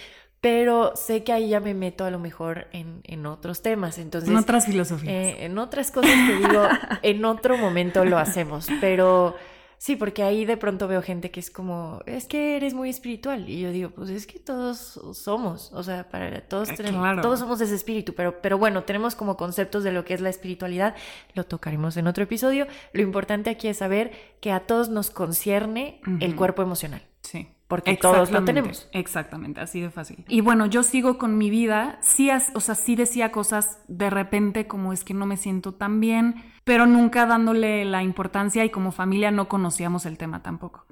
pero 0.42 0.96
sé 0.96 1.22
que 1.22 1.32
ahí 1.32 1.50
ya 1.50 1.60
me 1.60 1.72
meto 1.72 2.04
a 2.04 2.10
lo 2.10 2.18
mejor 2.18 2.66
en, 2.72 3.00
en 3.04 3.26
otros 3.26 3.62
temas. 3.62 3.96
Entonces, 3.98 4.28
en 4.28 4.36
otras 4.36 4.66
filosofías. 4.66 5.14
Eh, 5.14 5.44
en 5.44 5.56
otras 5.56 5.92
cosas 5.92 6.10
que 6.26 6.34
digo, 6.34 6.64
en 7.02 7.24
otro 7.24 7.56
momento 7.56 8.04
lo 8.04 8.18
hacemos, 8.18 8.66
pero 8.80 9.36
Sí, 9.82 9.96
porque 9.96 10.22
ahí 10.22 10.44
de 10.44 10.56
pronto 10.56 10.86
veo 10.86 11.02
gente 11.02 11.32
que 11.32 11.40
es 11.40 11.50
como, 11.50 12.02
es 12.06 12.28
que 12.28 12.56
eres 12.56 12.72
muy 12.72 12.88
espiritual. 12.88 13.48
Y 13.48 13.62
yo 13.62 13.72
digo, 13.72 13.90
pues 13.90 14.10
es 14.10 14.28
que 14.28 14.38
todos 14.38 15.00
somos, 15.12 15.72
o 15.72 15.82
sea, 15.82 16.08
para 16.08 16.40
todos 16.42 16.70
eh, 16.70 16.74
tenemos, 16.76 17.20
todos 17.20 17.40
somos 17.40 17.60
ese 17.60 17.74
espíritu, 17.74 18.14
pero, 18.14 18.40
pero 18.40 18.58
bueno, 18.58 18.84
tenemos 18.84 19.16
como 19.16 19.36
conceptos 19.36 19.82
de 19.82 19.90
lo 19.90 20.04
que 20.04 20.14
es 20.14 20.20
la 20.20 20.28
espiritualidad, 20.28 20.94
lo 21.34 21.42
tocaremos 21.42 21.96
en 21.96 22.06
otro 22.06 22.22
episodio. 22.22 22.68
Lo 22.92 23.02
importante 23.02 23.50
aquí 23.50 23.66
es 23.66 23.78
saber 23.78 24.12
que 24.40 24.52
a 24.52 24.60
todos 24.60 24.88
nos 24.88 25.10
concierne 25.10 26.00
el 26.20 26.36
cuerpo 26.36 26.62
emocional. 26.62 27.02
Sí 27.22 27.48
porque 27.72 27.96
todos 27.96 28.30
lo 28.30 28.44
tenemos. 28.44 28.86
Exactamente, 28.92 29.62
así 29.62 29.80
de 29.80 29.88
fácil. 29.88 30.26
Y 30.28 30.42
bueno, 30.42 30.66
yo 30.66 30.82
sigo 30.82 31.16
con 31.16 31.38
mi 31.38 31.48
vida, 31.48 31.96
sí, 32.02 32.28
o 32.52 32.60
sea, 32.60 32.74
sí 32.74 32.96
decía 32.96 33.32
cosas 33.32 33.78
de 33.88 34.10
repente 34.10 34.66
como 34.66 34.92
es 34.92 35.04
que 35.04 35.14
no 35.14 35.24
me 35.24 35.38
siento 35.38 35.72
tan 35.72 35.98
bien, 35.98 36.44
pero 36.64 36.84
nunca 36.84 37.24
dándole 37.24 37.86
la 37.86 38.02
importancia 38.02 38.62
y 38.66 38.68
como 38.68 38.92
familia 38.92 39.30
no 39.30 39.48
conocíamos 39.48 40.04
el 40.04 40.18
tema 40.18 40.42
tampoco. 40.42 40.84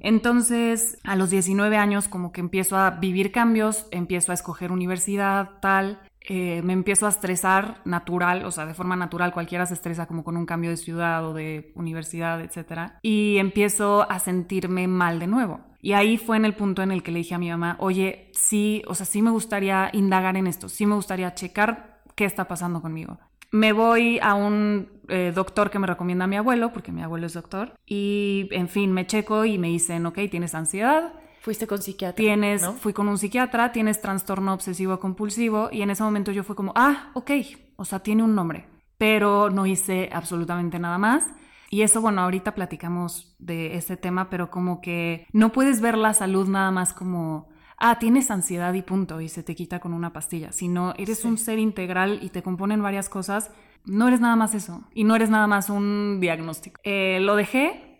Entonces, 0.00 0.98
a 1.04 1.14
los 1.14 1.30
19 1.30 1.76
años 1.76 2.08
como 2.08 2.32
que 2.32 2.40
empiezo 2.40 2.76
a 2.78 2.90
vivir 2.90 3.30
cambios, 3.30 3.86
empiezo 3.92 4.32
a 4.32 4.34
escoger 4.34 4.72
universidad, 4.72 5.60
tal, 5.60 6.00
eh, 6.26 6.62
me 6.62 6.72
empiezo 6.72 7.04
a 7.04 7.10
estresar 7.10 7.82
natural, 7.84 8.46
o 8.46 8.50
sea, 8.50 8.64
de 8.64 8.72
forma 8.72 8.96
natural, 8.96 9.32
cualquiera 9.32 9.66
se 9.66 9.74
estresa 9.74 10.06
como 10.06 10.24
con 10.24 10.38
un 10.38 10.46
cambio 10.46 10.70
de 10.70 10.78
ciudad 10.78 11.26
o 11.26 11.34
de 11.34 11.70
universidad, 11.74 12.40
etc. 12.40 12.92
Y 13.02 13.36
empiezo 13.36 14.10
a 14.10 14.18
sentirme 14.18 14.88
mal 14.88 15.18
de 15.18 15.26
nuevo. 15.26 15.60
Y 15.82 15.92
ahí 15.92 16.16
fue 16.16 16.38
en 16.38 16.46
el 16.46 16.54
punto 16.54 16.82
en 16.82 16.92
el 16.92 17.02
que 17.02 17.12
le 17.12 17.18
dije 17.18 17.34
a 17.34 17.38
mi 17.38 17.50
mamá, 17.50 17.76
oye, 17.78 18.30
sí, 18.32 18.82
o 18.86 18.94
sea, 18.94 19.04
sí 19.04 19.20
me 19.20 19.30
gustaría 19.30 19.90
indagar 19.92 20.38
en 20.38 20.46
esto, 20.46 20.70
sí 20.70 20.86
me 20.86 20.94
gustaría 20.94 21.34
checar 21.34 22.00
qué 22.14 22.24
está 22.24 22.48
pasando 22.48 22.80
conmigo. 22.80 23.18
Me 23.50 23.74
voy 23.74 24.18
a 24.22 24.34
un 24.34 24.88
eh, 25.08 25.30
doctor 25.34 25.70
que 25.70 25.78
me 25.78 25.86
recomienda 25.86 26.24
a 26.24 26.28
mi 26.28 26.36
abuelo, 26.36 26.72
porque 26.72 26.90
mi 26.90 27.02
abuelo 27.02 27.26
es 27.26 27.34
doctor, 27.34 27.74
y 27.84 28.48
en 28.52 28.68
fin, 28.68 28.92
me 28.92 29.06
checo 29.06 29.44
y 29.44 29.58
me 29.58 29.68
dicen, 29.68 30.06
ok, 30.06 30.20
tienes 30.30 30.54
ansiedad. 30.54 31.12
Fuiste 31.44 31.66
con 31.66 31.82
psiquiatra. 31.82 32.16
Tienes, 32.16 32.66
fui 32.80 32.94
con 32.94 33.06
un 33.06 33.18
psiquiatra, 33.18 33.70
tienes 33.70 34.00
trastorno 34.00 34.54
obsesivo 34.54 34.98
compulsivo, 34.98 35.68
y 35.70 35.82
en 35.82 35.90
ese 35.90 36.02
momento 36.02 36.32
yo 36.32 36.42
fue 36.42 36.56
como, 36.56 36.72
ah, 36.74 37.10
ok, 37.12 37.32
o 37.76 37.84
sea, 37.84 37.98
tiene 37.98 38.22
un 38.22 38.34
nombre, 38.34 38.66
pero 38.96 39.50
no 39.50 39.66
hice 39.66 40.08
absolutamente 40.10 40.78
nada 40.78 40.96
más. 40.96 41.26
Y 41.68 41.82
eso, 41.82 42.00
bueno, 42.00 42.22
ahorita 42.22 42.54
platicamos 42.54 43.36
de 43.38 43.76
este 43.76 43.98
tema, 43.98 44.30
pero 44.30 44.50
como 44.50 44.80
que 44.80 45.26
no 45.34 45.52
puedes 45.52 45.82
ver 45.82 45.98
la 45.98 46.14
salud 46.14 46.48
nada 46.48 46.70
más 46.70 46.94
como, 46.94 47.50
ah, 47.76 47.98
tienes 47.98 48.30
ansiedad 48.30 48.72
y 48.72 48.80
punto, 48.80 49.20
y 49.20 49.28
se 49.28 49.42
te 49.42 49.54
quita 49.54 49.80
con 49.80 49.92
una 49.92 50.14
pastilla, 50.14 50.50
sino 50.50 50.94
eres 50.96 51.26
un 51.26 51.36
ser 51.36 51.58
integral 51.58 52.20
y 52.22 52.30
te 52.30 52.42
componen 52.42 52.82
varias 52.82 53.10
cosas, 53.10 53.50
no 53.84 54.08
eres 54.08 54.20
nada 54.20 54.36
más 54.36 54.54
eso, 54.54 54.84
y 54.94 55.04
no 55.04 55.14
eres 55.14 55.28
nada 55.28 55.46
más 55.46 55.68
un 55.68 56.20
diagnóstico. 56.22 56.80
Eh, 56.84 57.18
lo 57.20 57.36
dejé, 57.36 57.93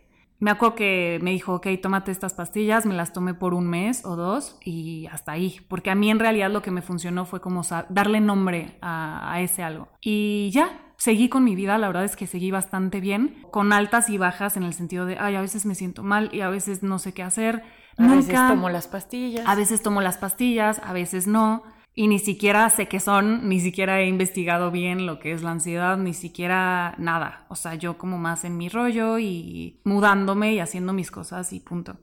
me 0.44 0.50
acuerdo 0.50 0.74
que 0.74 1.18
me 1.22 1.30
dijo, 1.30 1.54
ok, 1.54 1.68
tómate 1.82 2.12
estas 2.12 2.34
pastillas, 2.34 2.84
me 2.84 2.92
las 2.92 3.14
tomé 3.14 3.32
por 3.32 3.54
un 3.54 3.66
mes 3.66 4.04
o 4.04 4.14
dos 4.14 4.58
y 4.62 5.06
hasta 5.06 5.32
ahí, 5.32 5.62
porque 5.68 5.88
a 5.90 5.94
mí 5.94 6.10
en 6.10 6.18
realidad 6.18 6.50
lo 6.50 6.60
que 6.60 6.70
me 6.70 6.82
funcionó 6.82 7.24
fue 7.24 7.40
como 7.40 7.62
darle 7.88 8.20
nombre 8.20 8.76
a, 8.82 9.32
a 9.32 9.40
ese 9.40 9.62
algo. 9.62 9.88
Y 10.02 10.50
ya, 10.52 10.92
seguí 10.98 11.30
con 11.30 11.44
mi 11.44 11.54
vida, 11.54 11.78
la 11.78 11.86
verdad 11.86 12.04
es 12.04 12.14
que 12.14 12.26
seguí 12.26 12.50
bastante 12.50 13.00
bien, 13.00 13.42
con 13.50 13.72
altas 13.72 14.10
y 14.10 14.18
bajas 14.18 14.58
en 14.58 14.64
el 14.64 14.74
sentido 14.74 15.06
de, 15.06 15.16
ay, 15.18 15.34
a 15.34 15.40
veces 15.40 15.64
me 15.64 15.74
siento 15.74 16.02
mal 16.02 16.28
y 16.30 16.42
a 16.42 16.50
veces 16.50 16.82
no 16.82 16.98
sé 16.98 17.14
qué 17.14 17.22
hacer. 17.22 17.62
A 17.96 18.14
veces 18.14 18.34
tomo 18.34 18.68
las 18.68 18.86
pastillas. 18.86 19.48
A 19.48 19.54
veces 19.54 19.82
tomo 19.82 20.02
las 20.02 20.18
pastillas, 20.18 20.78
a 20.84 20.92
veces 20.92 21.26
no. 21.26 21.62
Y 21.96 22.08
ni 22.08 22.18
siquiera 22.18 22.68
sé 22.70 22.88
qué 22.88 22.98
son, 22.98 23.48
ni 23.48 23.60
siquiera 23.60 24.00
he 24.00 24.08
investigado 24.08 24.72
bien 24.72 25.06
lo 25.06 25.20
que 25.20 25.32
es 25.32 25.44
la 25.44 25.52
ansiedad, 25.52 25.96
ni 25.96 26.12
siquiera 26.12 26.96
nada. 26.98 27.46
O 27.48 27.54
sea, 27.54 27.76
yo 27.76 27.98
como 27.98 28.18
más 28.18 28.44
en 28.44 28.56
mi 28.56 28.68
rollo 28.68 29.18
y 29.20 29.80
mudándome 29.84 30.54
y 30.54 30.58
haciendo 30.58 30.92
mis 30.92 31.12
cosas 31.12 31.52
y 31.52 31.60
punto. 31.60 31.96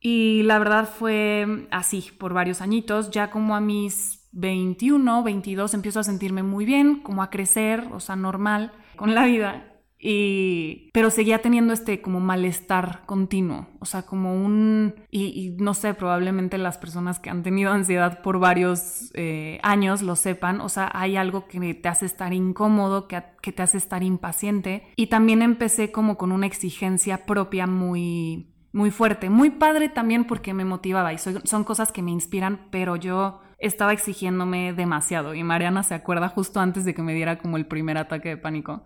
Y 0.00 0.42
la 0.44 0.58
verdad 0.58 0.88
fue 0.88 1.68
así 1.70 2.10
por 2.18 2.32
varios 2.32 2.62
añitos, 2.62 3.10
ya 3.10 3.30
como 3.30 3.54
a 3.54 3.60
mis 3.60 4.28
21, 4.32 5.22
22 5.22 5.74
empiezo 5.74 6.00
a 6.00 6.04
sentirme 6.04 6.42
muy 6.42 6.64
bien, 6.64 7.00
como 7.00 7.22
a 7.22 7.28
crecer, 7.28 7.88
o 7.92 8.00
sea, 8.00 8.16
normal 8.16 8.72
con 8.96 9.14
la 9.14 9.26
vida. 9.26 9.71
Y, 10.04 10.90
pero 10.92 11.10
seguía 11.10 11.42
teniendo 11.42 11.72
este 11.72 12.02
como 12.02 12.18
malestar 12.18 13.02
continuo, 13.06 13.68
o 13.78 13.84
sea, 13.84 14.02
como 14.02 14.34
un, 14.34 14.96
y, 15.12 15.54
no 15.60 15.74
sé, 15.74 15.94
probablemente 15.94 16.58
las 16.58 16.76
personas 16.76 17.20
que 17.20 17.30
han 17.30 17.44
tenido 17.44 17.70
ansiedad 17.70 18.20
por 18.20 18.40
varios 18.40 19.12
eh, 19.14 19.60
años 19.62 20.02
lo 20.02 20.16
sepan, 20.16 20.60
o 20.60 20.68
sea, 20.68 20.90
hay 20.92 21.14
algo 21.14 21.46
que 21.46 21.74
te 21.74 21.88
hace 21.88 22.06
estar 22.06 22.32
incómodo, 22.32 23.06
que, 23.06 23.22
que 23.40 23.52
te 23.52 23.62
hace 23.62 23.78
estar 23.78 24.02
impaciente. 24.02 24.88
Y 24.96 25.06
también 25.06 25.40
empecé 25.40 25.92
como 25.92 26.18
con 26.18 26.32
una 26.32 26.46
exigencia 26.46 27.24
propia 27.24 27.68
muy, 27.68 28.48
muy 28.72 28.90
fuerte, 28.90 29.30
muy 29.30 29.50
padre 29.50 29.88
también 29.88 30.24
porque 30.24 30.52
me 30.52 30.64
motivaba 30.64 31.12
y 31.12 31.18
son 31.18 31.62
cosas 31.62 31.92
que 31.92 32.02
me 32.02 32.10
inspiran, 32.10 32.66
pero 32.72 32.96
yo 32.96 33.40
estaba 33.58 33.92
exigiéndome 33.92 34.72
demasiado 34.72 35.32
y 35.34 35.44
Mariana 35.44 35.84
se 35.84 35.94
acuerda 35.94 36.28
justo 36.28 36.58
antes 36.58 36.84
de 36.84 36.92
que 36.92 37.02
me 37.02 37.14
diera 37.14 37.38
como 37.38 37.56
el 37.56 37.66
primer 37.66 37.98
ataque 37.98 38.30
de 38.30 38.36
pánico. 38.36 38.82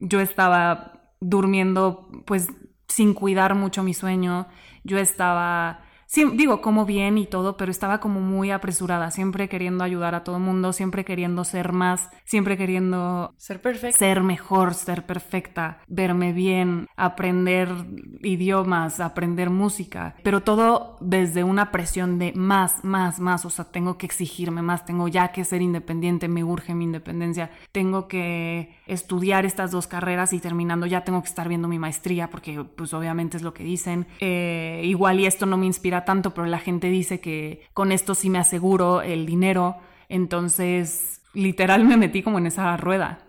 Yo 0.00 0.20
estaba 0.20 1.12
durmiendo 1.20 2.08
pues 2.26 2.48
sin 2.88 3.14
cuidar 3.14 3.54
mucho 3.54 3.82
mi 3.82 3.94
sueño, 3.94 4.46
yo 4.84 4.98
estaba 4.98 5.80
sí, 6.06 6.24
digo, 6.34 6.60
como 6.60 6.84
bien 6.86 7.18
y 7.18 7.26
todo, 7.26 7.56
pero 7.56 7.70
estaba 7.70 8.00
como 8.00 8.20
muy 8.20 8.50
apresurada, 8.50 9.10
siempre 9.10 9.48
queriendo 9.48 9.84
ayudar 9.84 10.14
a 10.14 10.24
todo 10.24 10.36
el 10.36 10.42
mundo, 10.42 10.72
siempre 10.72 11.04
queriendo 11.04 11.44
ser 11.44 11.72
más, 11.72 12.08
siempre 12.24 12.56
queriendo 12.56 13.34
ser 13.36 13.60
perfecta, 13.60 13.98
ser 13.98 14.22
mejor, 14.22 14.74
ser 14.74 15.06
perfecta, 15.06 15.78
verme 15.86 16.32
bien, 16.32 16.88
aprender 16.96 17.68
idiomas, 18.22 19.00
aprender 19.00 19.50
música, 19.50 20.16
pero 20.22 20.42
todo 20.42 20.96
desde 21.00 21.44
una 21.44 21.70
presión 21.70 22.18
de 22.18 22.32
más, 22.34 22.84
más, 22.84 23.20
más, 23.20 23.44
o 23.44 23.50
sea, 23.50 23.66
tengo 23.66 23.98
que 23.98 24.06
exigirme 24.06 24.62
más, 24.62 24.84
tengo 24.84 25.08
ya 25.08 25.28
que 25.28 25.44
ser 25.44 25.62
independiente, 25.62 26.28
me 26.28 26.44
urge 26.44 26.74
mi 26.74 26.84
independencia, 26.84 27.50
tengo 27.72 28.08
que 28.08 28.76
estudiar 28.86 29.44
estas 29.44 29.70
dos 29.70 29.86
carreras 29.86 30.32
y 30.32 30.40
terminando 30.40 30.86
ya 30.86 31.04
tengo 31.04 31.22
que 31.22 31.28
estar 31.28 31.48
viendo 31.48 31.68
mi 31.68 31.78
maestría 31.78 32.30
porque 32.30 32.64
pues 32.64 32.94
obviamente 32.94 33.36
es 33.36 33.42
lo 33.42 33.52
que 33.52 33.64
dicen. 33.64 34.06
Eh, 34.20 34.82
igual 34.84 35.20
y 35.20 35.26
esto 35.26 35.46
no 35.46 35.56
me 35.56 35.66
inspira 35.66 35.95
tanto, 36.04 36.34
pero 36.34 36.46
la 36.46 36.58
gente 36.58 36.88
dice 36.88 37.20
que 37.20 37.62
con 37.72 37.92
esto 37.92 38.14
sí 38.14 38.30
me 38.30 38.38
aseguro 38.38 39.02
el 39.02 39.26
dinero. 39.26 39.76
Entonces, 40.08 41.22
literal 41.34 41.84
me 41.84 41.96
metí 41.96 42.22
como 42.22 42.38
en 42.38 42.46
esa 42.46 42.76
rueda 42.76 43.20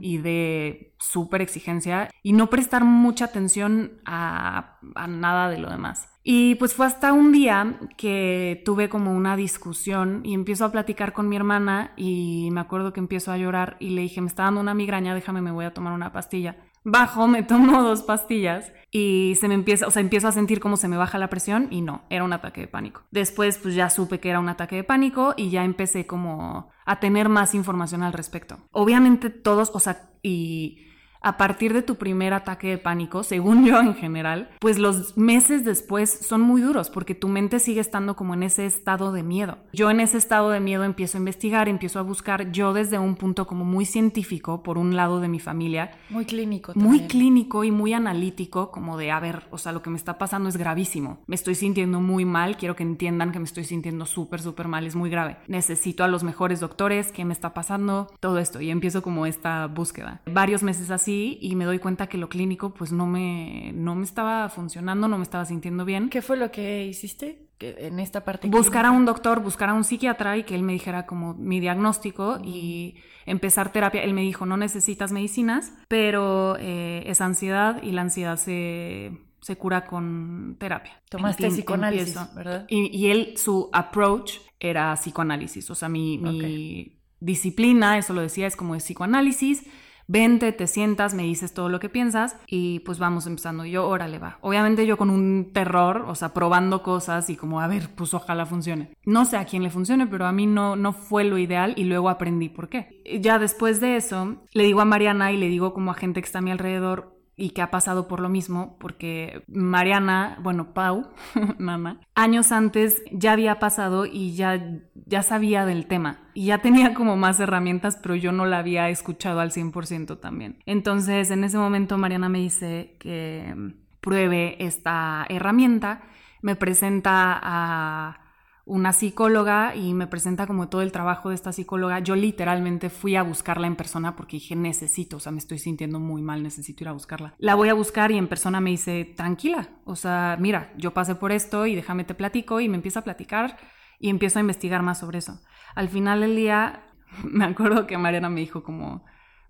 y 0.00 0.18
de 0.18 0.94
súper 0.98 1.40
exigencia 1.40 2.10
y 2.22 2.34
no 2.34 2.50
prestar 2.50 2.84
mucha 2.84 3.24
atención 3.24 3.92
a, 4.04 4.78
a 4.94 5.06
nada 5.06 5.48
de 5.48 5.58
lo 5.58 5.70
demás. 5.70 6.08
Y 6.24 6.54
pues 6.56 6.74
fue 6.74 6.86
hasta 6.86 7.12
un 7.12 7.32
día 7.32 7.80
que 7.96 8.62
tuve 8.64 8.88
como 8.88 9.12
una 9.12 9.36
discusión 9.36 10.20
y 10.24 10.34
empiezo 10.34 10.64
a 10.64 10.72
platicar 10.72 11.12
con 11.12 11.28
mi 11.28 11.36
hermana 11.36 11.92
y 11.96 12.50
me 12.52 12.60
acuerdo 12.60 12.92
que 12.92 13.00
empiezo 13.00 13.32
a 13.32 13.38
llorar 13.38 13.76
y 13.80 13.90
le 13.90 14.02
dije, 14.02 14.20
me 14.20 14.28
está 14.28 14.44
dando 14.44 14.60
una 14.60 14.74
migraña, 14.74 15.14
déjame, 15.14 15.40
me 15.40 15.50
voy 15.50 15.64
a 15.64 15.74
tomar 15.74 15.92
una 15.92 16.12
pastilla. 16.12 16.56
Bajo, 16.84 17.28
me 17.28 17.42
tomo 17.42 17.82
dos 17.82 18.02
pastillas 18.02 18.72
y 18.90 19.36
se 19.40 19.48
me 19.48 19.54
empieza, 19.54 19.86
o 19.86 19.90
sea, 19.90 20.00
empiezo 20.00 20.28
a 20.28 20.32
sentir 20.32 20.60
como 20.60 20.76
se 20.76 20.88
me 20.88 20.96
baja 20.96 21.18
la 21.18 21.30
presión 21.30 21.68
y 21.70 21.80
no, 21.80 22.02
era 22.10 22.24
un 22.24 22.32
ataque 22.32 22.62
de 22.62 22.68
pánico. 22.68 23.02
Después 23.10 23.58
pues 23.58 23.74
ya 23.74 23.88
supe 23.88 24.20
que 24.20 24.30
era 24.30 24.40
un 24.40 24.48
ataque 24.48 24.76
de 24.76 24.84
pánico 24.84 25.34
y 25.36 25.50
ya 25.50 25.64
empecé 25.64 26.06
como 26.06 26.70
a 26.84 27.00
tener 27.00 27.28
más 27.28 27.54
información 27.54 28.02
al 28.02 28.12
respecto. 28.12 28.58
Obviamente 28.72 29.30
todos, 29.30 29.70
o 29.74 29.80
sea, 29.80 30.10
y 30.22 30.91
a 31.22 31.36
partir 31.36 31.72
de 31.72 31.82
tu 31.82 31.96
primer 31.96 32.34
ataque 32.34 32.68
de 32.68 32.78
pánico, 32.78 33.22
según 33.22 33.64
yo 33.64 33.80
en 33.80 33.94
general, 33.94 34.50
pues 34.58 34.78
los 34.78 35.16
meses 35.16 35.64
después 35.64 36.10
son 36.10 36.40
muy 36.40 36.60
duros 36.62 36.90
porque 36.90 37.14
tu 37.14 37.28
mente 37.28 37.58
sigue 37.58 37.80
estando 37.80 38.16
como 38.16 38.34
en 38.34 38.42
ese 38.42 38.66
estado 38.66 39.12
de 39.12 39.22
miedo. 39.22 39.58
Yo 39.72 39.90
en 39.90 40.00
ese 40.00 40.18
estado 40.18 40.50
de 40.50 40.60
miedo 40.60 40.84
empiezo 40.84 41.18
a 41.18 41.20
investigar, 41.20 41.68
empiezo 41.68 41.98
a 41.98 42.02
buscar 42.02 42.50
yo 42.50 42.72
desde 42.72 42.98
un 42.98 43.16
punto 43.16 43.46
como 43.46 43.64
muy 43.64 43.84
científico, 43.84 44.62
por 44.62 44.78
un 44.78 44.96
lado 44.96 45.20
de 45.20 45.28
mi 45.28 45.38
familia. 45.38 45.92
Muy 46.10 46.24
clínico. 46.24 46.72
También. 46.72 46.90
Muy 46.90 47.06
clínico 47.06 47.64
y 47.64 47.70
muy 47.70 47.92
analítico, 47.92 48.70
como 48.70 48.96
de, 48.96 49.10
a 49.10 49.20
ver, 49.20 49.44
o 49.50 49.58
sea, 49.58 49.72
lo 49.72 49.82
que 49.82 49.90
me 49.90 49.96
está 49.96 50.18
pasando 50.18 50.48
es 50.48 50.56
gravísimo. 50.56 51.20
Me 51.26 51.36
estoy 51.36 51.54
sintiendo 51.54 52.00
muy 52.00 52.24
mal, 52.24 52.56
quiero 52.56 52.76
que 52.76 52.82
entiendan 52.82 53.32
que 53.32 53.38
me 53.38 53.44
estoy 53.44 53.64
sintiendo 53.64 54.06
súper, 54.06 54.40
súper 54.40 54.68
mal, 54.68 54.86
es 54.86 54.96
muy 54.96 55.10
grave. 55.10 55.36
Necesito 55.46 56.04
a 56.04 56.08
los 56.08 56.24
mejores 56.24 56.60
doctores, 56.60 57.12
¿qué 57.12 57.24
me 57.24 57.32
está 57.32 57.54
pasando? 57.54 58.08
Todo 58.20 58.38
esto. 58.38 58.60
Y 58.60 58.70
empiezo 58.70 59.02
como 59.02 59.26
esta 59.26 59.66
búsqueda. 59.66 60.20
Varios 60.26 60.62
meses 60.62 60.90
así 60.90 61.11
y 61.40 61.54
me 61.56 61.64
doy 61.64 61.78
cuenta 61.78 62.08
que 62.08 62.18
lo 62.18 62.28
clínico 62.28 62.74
pues 62.74 62.92
no 62.92 63.06
me, 63.06 63.72
no 63.74 63.94
me 63.94 64.04
estaba 64.04 64.48
funcionando, 64.48 65.08
no 65.08 65.18
me 65.18 65.24
estaba 65.24 65.44
sintiendo 65.44 65.84
bien. 65.84 66.08
¿Qué 66.08 66.22
fue 66.22 66.36
lo 66.36 66.50
que 66.50 66.86
hiciste 66.86 67.48
en 67.60 67.98
esta 67.98 68.24
parte? 68.24 68.48
Buscar 68.48 68.86
a 68.86 68.90
un 68.90 69.04
doctor, 69.04 69.40
buscar 69.40 69.68
a 69.70 69.74
un 69.74 69.84
psiquiatra 69.84 70.36
y 70.36 70.44
que 70.44 70.54
él 70.54 70.62
me 70.62 70.72
dijera 70.72 71.06
como 71.06 71.34
mi 71.34 71.60
diagnóstico 71.60 72.38
y 72.44 72.96
empezar 73.26 73.72
terapia. 73.72 74.02
Él 74.02 74.14
me 74.14 74.22
dijo, 74.22 74.46
no 74.46 74.56
necesitas 74.56 75.12
medicinas, 75.12 75.72
pero 75.88 76.56
eh, 76.58 77.04
es 77.06 77.20
ansiedad 77.20 77.82
y 77.82 77.92
la 77.92 78.02
ansiedad 78.02 78.36
se 78.36 79.12
se 79.42 79.56
cura 79.56 79.84
con 79.84 80.56
terapia. 80.60 81.02
Tomaste 81.08 81.48
psicoanálisis, 81.48 82.16
¿verdad? 82.32 82.64
Y, 82.68 82.96
y, 82.96 83.10
él, 83.10 83.34
su 83.36 83.68
approach 83.72 84.34
era 84.60 84.94
psicoanálisis. 84.94 85.68
O 85.68 85.74
sea, 85.74 85.88
mi, 85.88 86.16
mi 86.16 87.00
disciplina, 87.18 87.98
eso 87.98 88.14
lo 88.14 88.20
decía, 88.20 88.46
es 88.46 88.54
como 88.54 88.74
de 88.74 88.80
psicoanálisis 88.80 89.64
vente, 90.12 90.52
te 90.52 90.66
sientas, 90.66 91.14
me 91.14 91.22
dices 91.22 91.54
todo 91.54 91.70
lo 91.70 91.80
que 91.80 91.88
piensas 91.88 92.36
y 92.46 92.80
pues 92.80 92.98
vamos 92.98 93.26
empezando. 93.26 93.64
Yo, 93.64 93.88
órale, 93.88 94.18
va. 94.18 94.38
Obviamente 94.42 94.86
yo 94.86 94.98
con 94.98 95.08
un 95.10 95.52
terror, 95.52 96.04
o 96.06 96.14
sea, 96.14 96.34
probando 96.34 96.82
cosas 96.82 97.30
y 97.30 97.36
como, 97.36 97.60
a 97.60 97.66
ver, 97.66 97.88
pues 97.94 98.12
ojalá 98.12 98.44
funcione. 98.44 98.90
No 99.04 99.24
sé 99.24 99.38
a 99.38 99.46
quién 99.46 99.62
le 99.62 99.70
funcione, 99.70 100.06
pero 100.06 100.26
a 100.26 100.32
mí 100.32 100.46
no, 100.46 100.76
no 100.76 100.92
fue 100.92 101.24
lo 101.24 101.38
ideal 101.38 101.72
y 101.76 101.84
luego 101.84 102.10
aprendí 102.10 102.50
por 102.50 102.68
qué. 102.68 103.02
Ya 103.20 103.38
después 103.38 103.80
de 103.80 103.96
eso, 103.96 104.36
le 104.52 104.64
digo 104.64 104.82
a 104.82 104.84
Mariana 104.84 105.32
y 105.32 105.38
le 105.38 105.48
digo 105.48 105.72
como 105.72 105.90
a 105.90 105.94
gente 105.94 106.20
que 106.20 106.26
está 106.26 106.40
a 106.40 106.42
mi 106.42 106.50
alrededor, 106.50 107.11
y 107.36 107.50
que 107.50 107.62
ha 107.62 107.70
pasado 107.70 108.08
por 108.08 108.20
lo 108.20 108.28
mismo, 108.28 108.76
porque 108.78 109.42
Mariana, 109.48 110.38
bueno, 110.42 110.74
Pau, 110.74 111.10
mamá, 111.58 112.00
años 112.14 112.52
antes 112.52 113.02
ya 113.10 113.32
había 113.32 113.58
pasado 113.58 114.06
y 114.06 114.34
ya, 114.34 114.80
ya 115.06 115.22
sabía 115.22 115.64
del 115.64 115.86
tema 115.86 116.20
y 116.34 116.46
ya 116.46 116.58
tenía 116.58 116.94
como 116.94 117.16
más 117.16 117.40
herramientas, 117.40 117.98
pero 118.02 118.14
yo 118.14 118.32
no 118.32 118.46
la 118.46 118.58
había 118.58 118.88
escuchado 118.90 119.40
al 119.40 119.50
100% 119.50 120.20
también. 120.20 120.58
Entonces, 120.66 121.30
en 121.30 121.44
ese 121.44 121.58
momento 121.58 121.98
Mariana 121.98 122.28
me 122.28 122.38
dice 122.38 122.96
que 122.98 123.54
pruebe 124.00 124.56
esta 124.64 125.24
herramienta, 125.28 126.02
me 126.42 126.56
presenta 126.56 127.38
a 127.42 128.21
una 128.64 128.92
psicóloga 128.92 129.74
y 129.74 129.92
me 129.92 130.06
presenta 130.06 130.46
como 130.46 130.68
todo 130.68 130.82
el 130.82 130.92
trabajo 130.92 131.28
de 131.30 131.34
esta 131.34 131.52
psicóloga. 131.52 131.98
Yo 131.98 132.14
literalmente 132.14 132.90
fui 132.90 133.16
a 133.16 133.22
buscarla 133.22 133.66
en 133.66 133.76
persona 133.76 134.14
porque 134.14 134.36
dije, 134.36 134.54
necesito, 134.54 135.16
o 135.16 135.20
sea, 135.20 135.32
me 135.32 135.38
estoy 135.38 135.58
sintiendo 135.58 135.98
muy 135.98 136.22
mal, 136.22 136.42
necesito 136.42 136.84
ir 136.84 136.88
a 136.88 136.92
buscarla. 136.92 137.34
La 137.38 137.54
voy 137.54 137.68
a 137.68 137.74
buscar 137.74 138.12
y 138.12 138.18
en 138.18 138.28
persona 138.28 138.60
me 138.60 138.70
dice, 138.70 139.04
tranquila, 139.16 139.70
o 139.84 139.96
sea, 139.96 140.36
mira, 140.38 140.72
yo 140.76 140.94
pasé 140.94 141.14
por 141.16 141.32
esto 141.32 141.66
y 141.66 141.74
déjame 141.74 142.04
te 142.04 142.14
platico 142.14 142.60
y 142.60 142.68
me 142.68 142.76
empieza 142.76 143.00
a 143.00 143.04
platicar 143.04 143.58
y 143.98 144.10
empiezo 144.10 144.38
a 144.38 144.42
investigar 144.42 144.82
más 144.82 145.00
sobre 145.00 145.18
eso. 145.18 145.40
Al 145.74 145.88
final 145.88 146.20
del 146.20 146.36
día, 146.36 146.84
me 147.24 147.44
acuerdo 147.44 147.86
que 147.86 147.98
Mariana 147.98 148.28
me 148.28 148.40
dijo 148.40 148.62
como, 148.62 149.04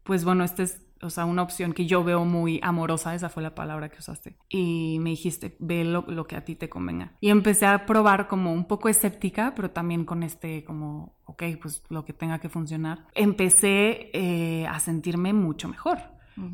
pues 0.05 0.25
bueno, 0.25 0.43
este 0.45 0.63
es 0.63 0.81
o 1.03 1.11
sea, 1.11 1.25
una 1.25 1.43
opción 1.43 1.73
que 1.73 1.87
yo 1.87 2.05
veo 2.05 2.25
muy 2.25 2.61
amorosa, 2.63 3.15
esa 3.15 3.29
fue 3.29 3.43
la 3.43 3.55
palabra 3.55 3.89
que 3.89 3.99
usaste. 3.99 4.37
Y 4.49 4.99
me 5.01 5.11
dijiste, 5.11 5.57
ve 5.59 5.85
lo, 5.85 6.27
que 6.27 6.37
a 6.37 6.45
ti 6.45 6.55
te 6.55 6.69
convenga. 6.69 7.13
Y 7.21 7.31
empecé 7.31 7.67
a 7.67 7.87
probar 7.87 8.29
como 8.29 8.53
un 8.53 8.67
poco 8.67 8.89
escéptica, 8.89 9.53
pero 9.55 9.71
también 9.71 10.05
con 10.05 10.23
este 10.23 10.65
como, 10.65 11.17
ok, 11.25 11.43
pues 11.61 11.83
lo 11.89 12.05
que 12.05 12.13
tenga 12.13 12.39
que 12.39 12.49
funcionar. 12.49 13.07
Empecé 13.15 14.11
eh, 14.13 14.67
a 14.67 14.79
sentirme 14.79 15.33
mucho 15.33 15.69
mejor. 15.69 15.99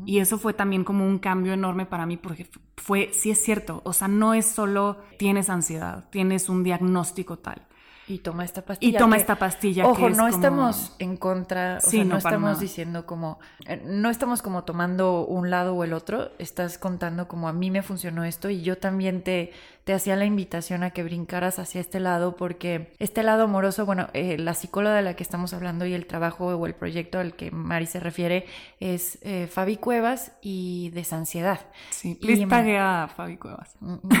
Y 0.05 0.19
eso 0.19 0.37
fue 0.37 0.53
también 0.53 0.83
como 0.83 1.07
un 1.07 1.19
cambio 1.19 1.53
enorme 1.53 1.85
para 1.85 2.05
mí 2.05 2.17
porque 2.17 2.49
fue, 2.75 3.11
sí 3.13 3.31
es 3.31 3.41
cierto, 3.41 3.81
o 3.85 3.93
sea, 3.93 4.09
no 4.09 4.33
es 4.33 4.45
solo 4.45 4.97
tienes 5.17 5.49
ansiedad, 5.49 6.09
tienes 6.09 6.49
un 6.49 6.63
diagnóstico 6.63 7.39
tal 7.39 7.65
y 8.09 8.19
toma 8.19 8.43
esta 8.43 8.63
pastilla. 8.63 8.97
Y 8.97 8.99
toma 8.99 9.17
esta 9.17 9.35
pastilla. 9.35 9.85
Ojo, 9.85 10.09
no 10.09 10.27
estamos 10.27 10.95
en 10.99 11.15
contra, 11.15 11.77
o 11.85 11.89
sea, 11.89 12.03
no, 12.03 12.17
estamos 12.17 12.59
diciendo 12.59 13.05
como, 13.05 13.39
eh, 13.67 13.81
no 13.85 14.09
estamos 14.09 14.41
como 14.41 14.63
tomando 14.63 15.25
un 15.25 15.49
lado 15.49 15.75
o 15.75 15.83
el 15.83 15.93
otro, 15.93 16.31
estás 16.39 16.77
contando 16.77 17.27
como 17.27 17.47
a 17.47 17.53
mí 17.53 17.69
me 17.69 17.83
funcionó 17.83 18.23
esto 18.23 18.49
y 18.49 18.61
yo 18.61 18.77
también 18.77 19.21
te, 19.21 19.51
te 19.89 19.95
hacía 19.95 20.15
la 20.15 20.25
invitación 20.25 20.83
a 20.83 20.91
que 20.91 21.01
brincaras 21.01 21.57
hacia 21.57 21.81
este 21.81 21.99
lado 21.99 22.35
porque 22.35 22.91
este 22.99 23.23
lado 23.23 23.45
amoroso, 23.45 23.87
bueno, 23.87 24.09
eh, 24.13 24.37
la 24.37 24.53
psicóloga 24.53 24.93
de 24.93 25.01
la 25.01 25.15
que 25.15 25.23
estamos 25.23 25.51
hablando 25.51 25.83
y 25.87 25.95
el 25.95 26.05
trabajo 26.05 26.45
o 26.45 26.67
el 26.67 26.75
proyecto 26.75 27.17
al 27.17 27.33
que 27.33 27.49
Mari 27.49 27.87
se 27.87 27.99
refiere 27.99 28.45
es 28.79 29.17
eh, 29.23 29.47
Fabi 29.51 29.77
Cuevas 29.77 30.31
y 30.43 30.91
Desansiedad. 30.91 31.61
Sí, 31.89 32.13
please 32.13 32.45
taguea 32.45 33.05
a 33.05 33.07
Fabi 33.07 33.37
Cuevas. 33.37 33.77
Mm, 33.79 33.93
mm, 33.93 34.11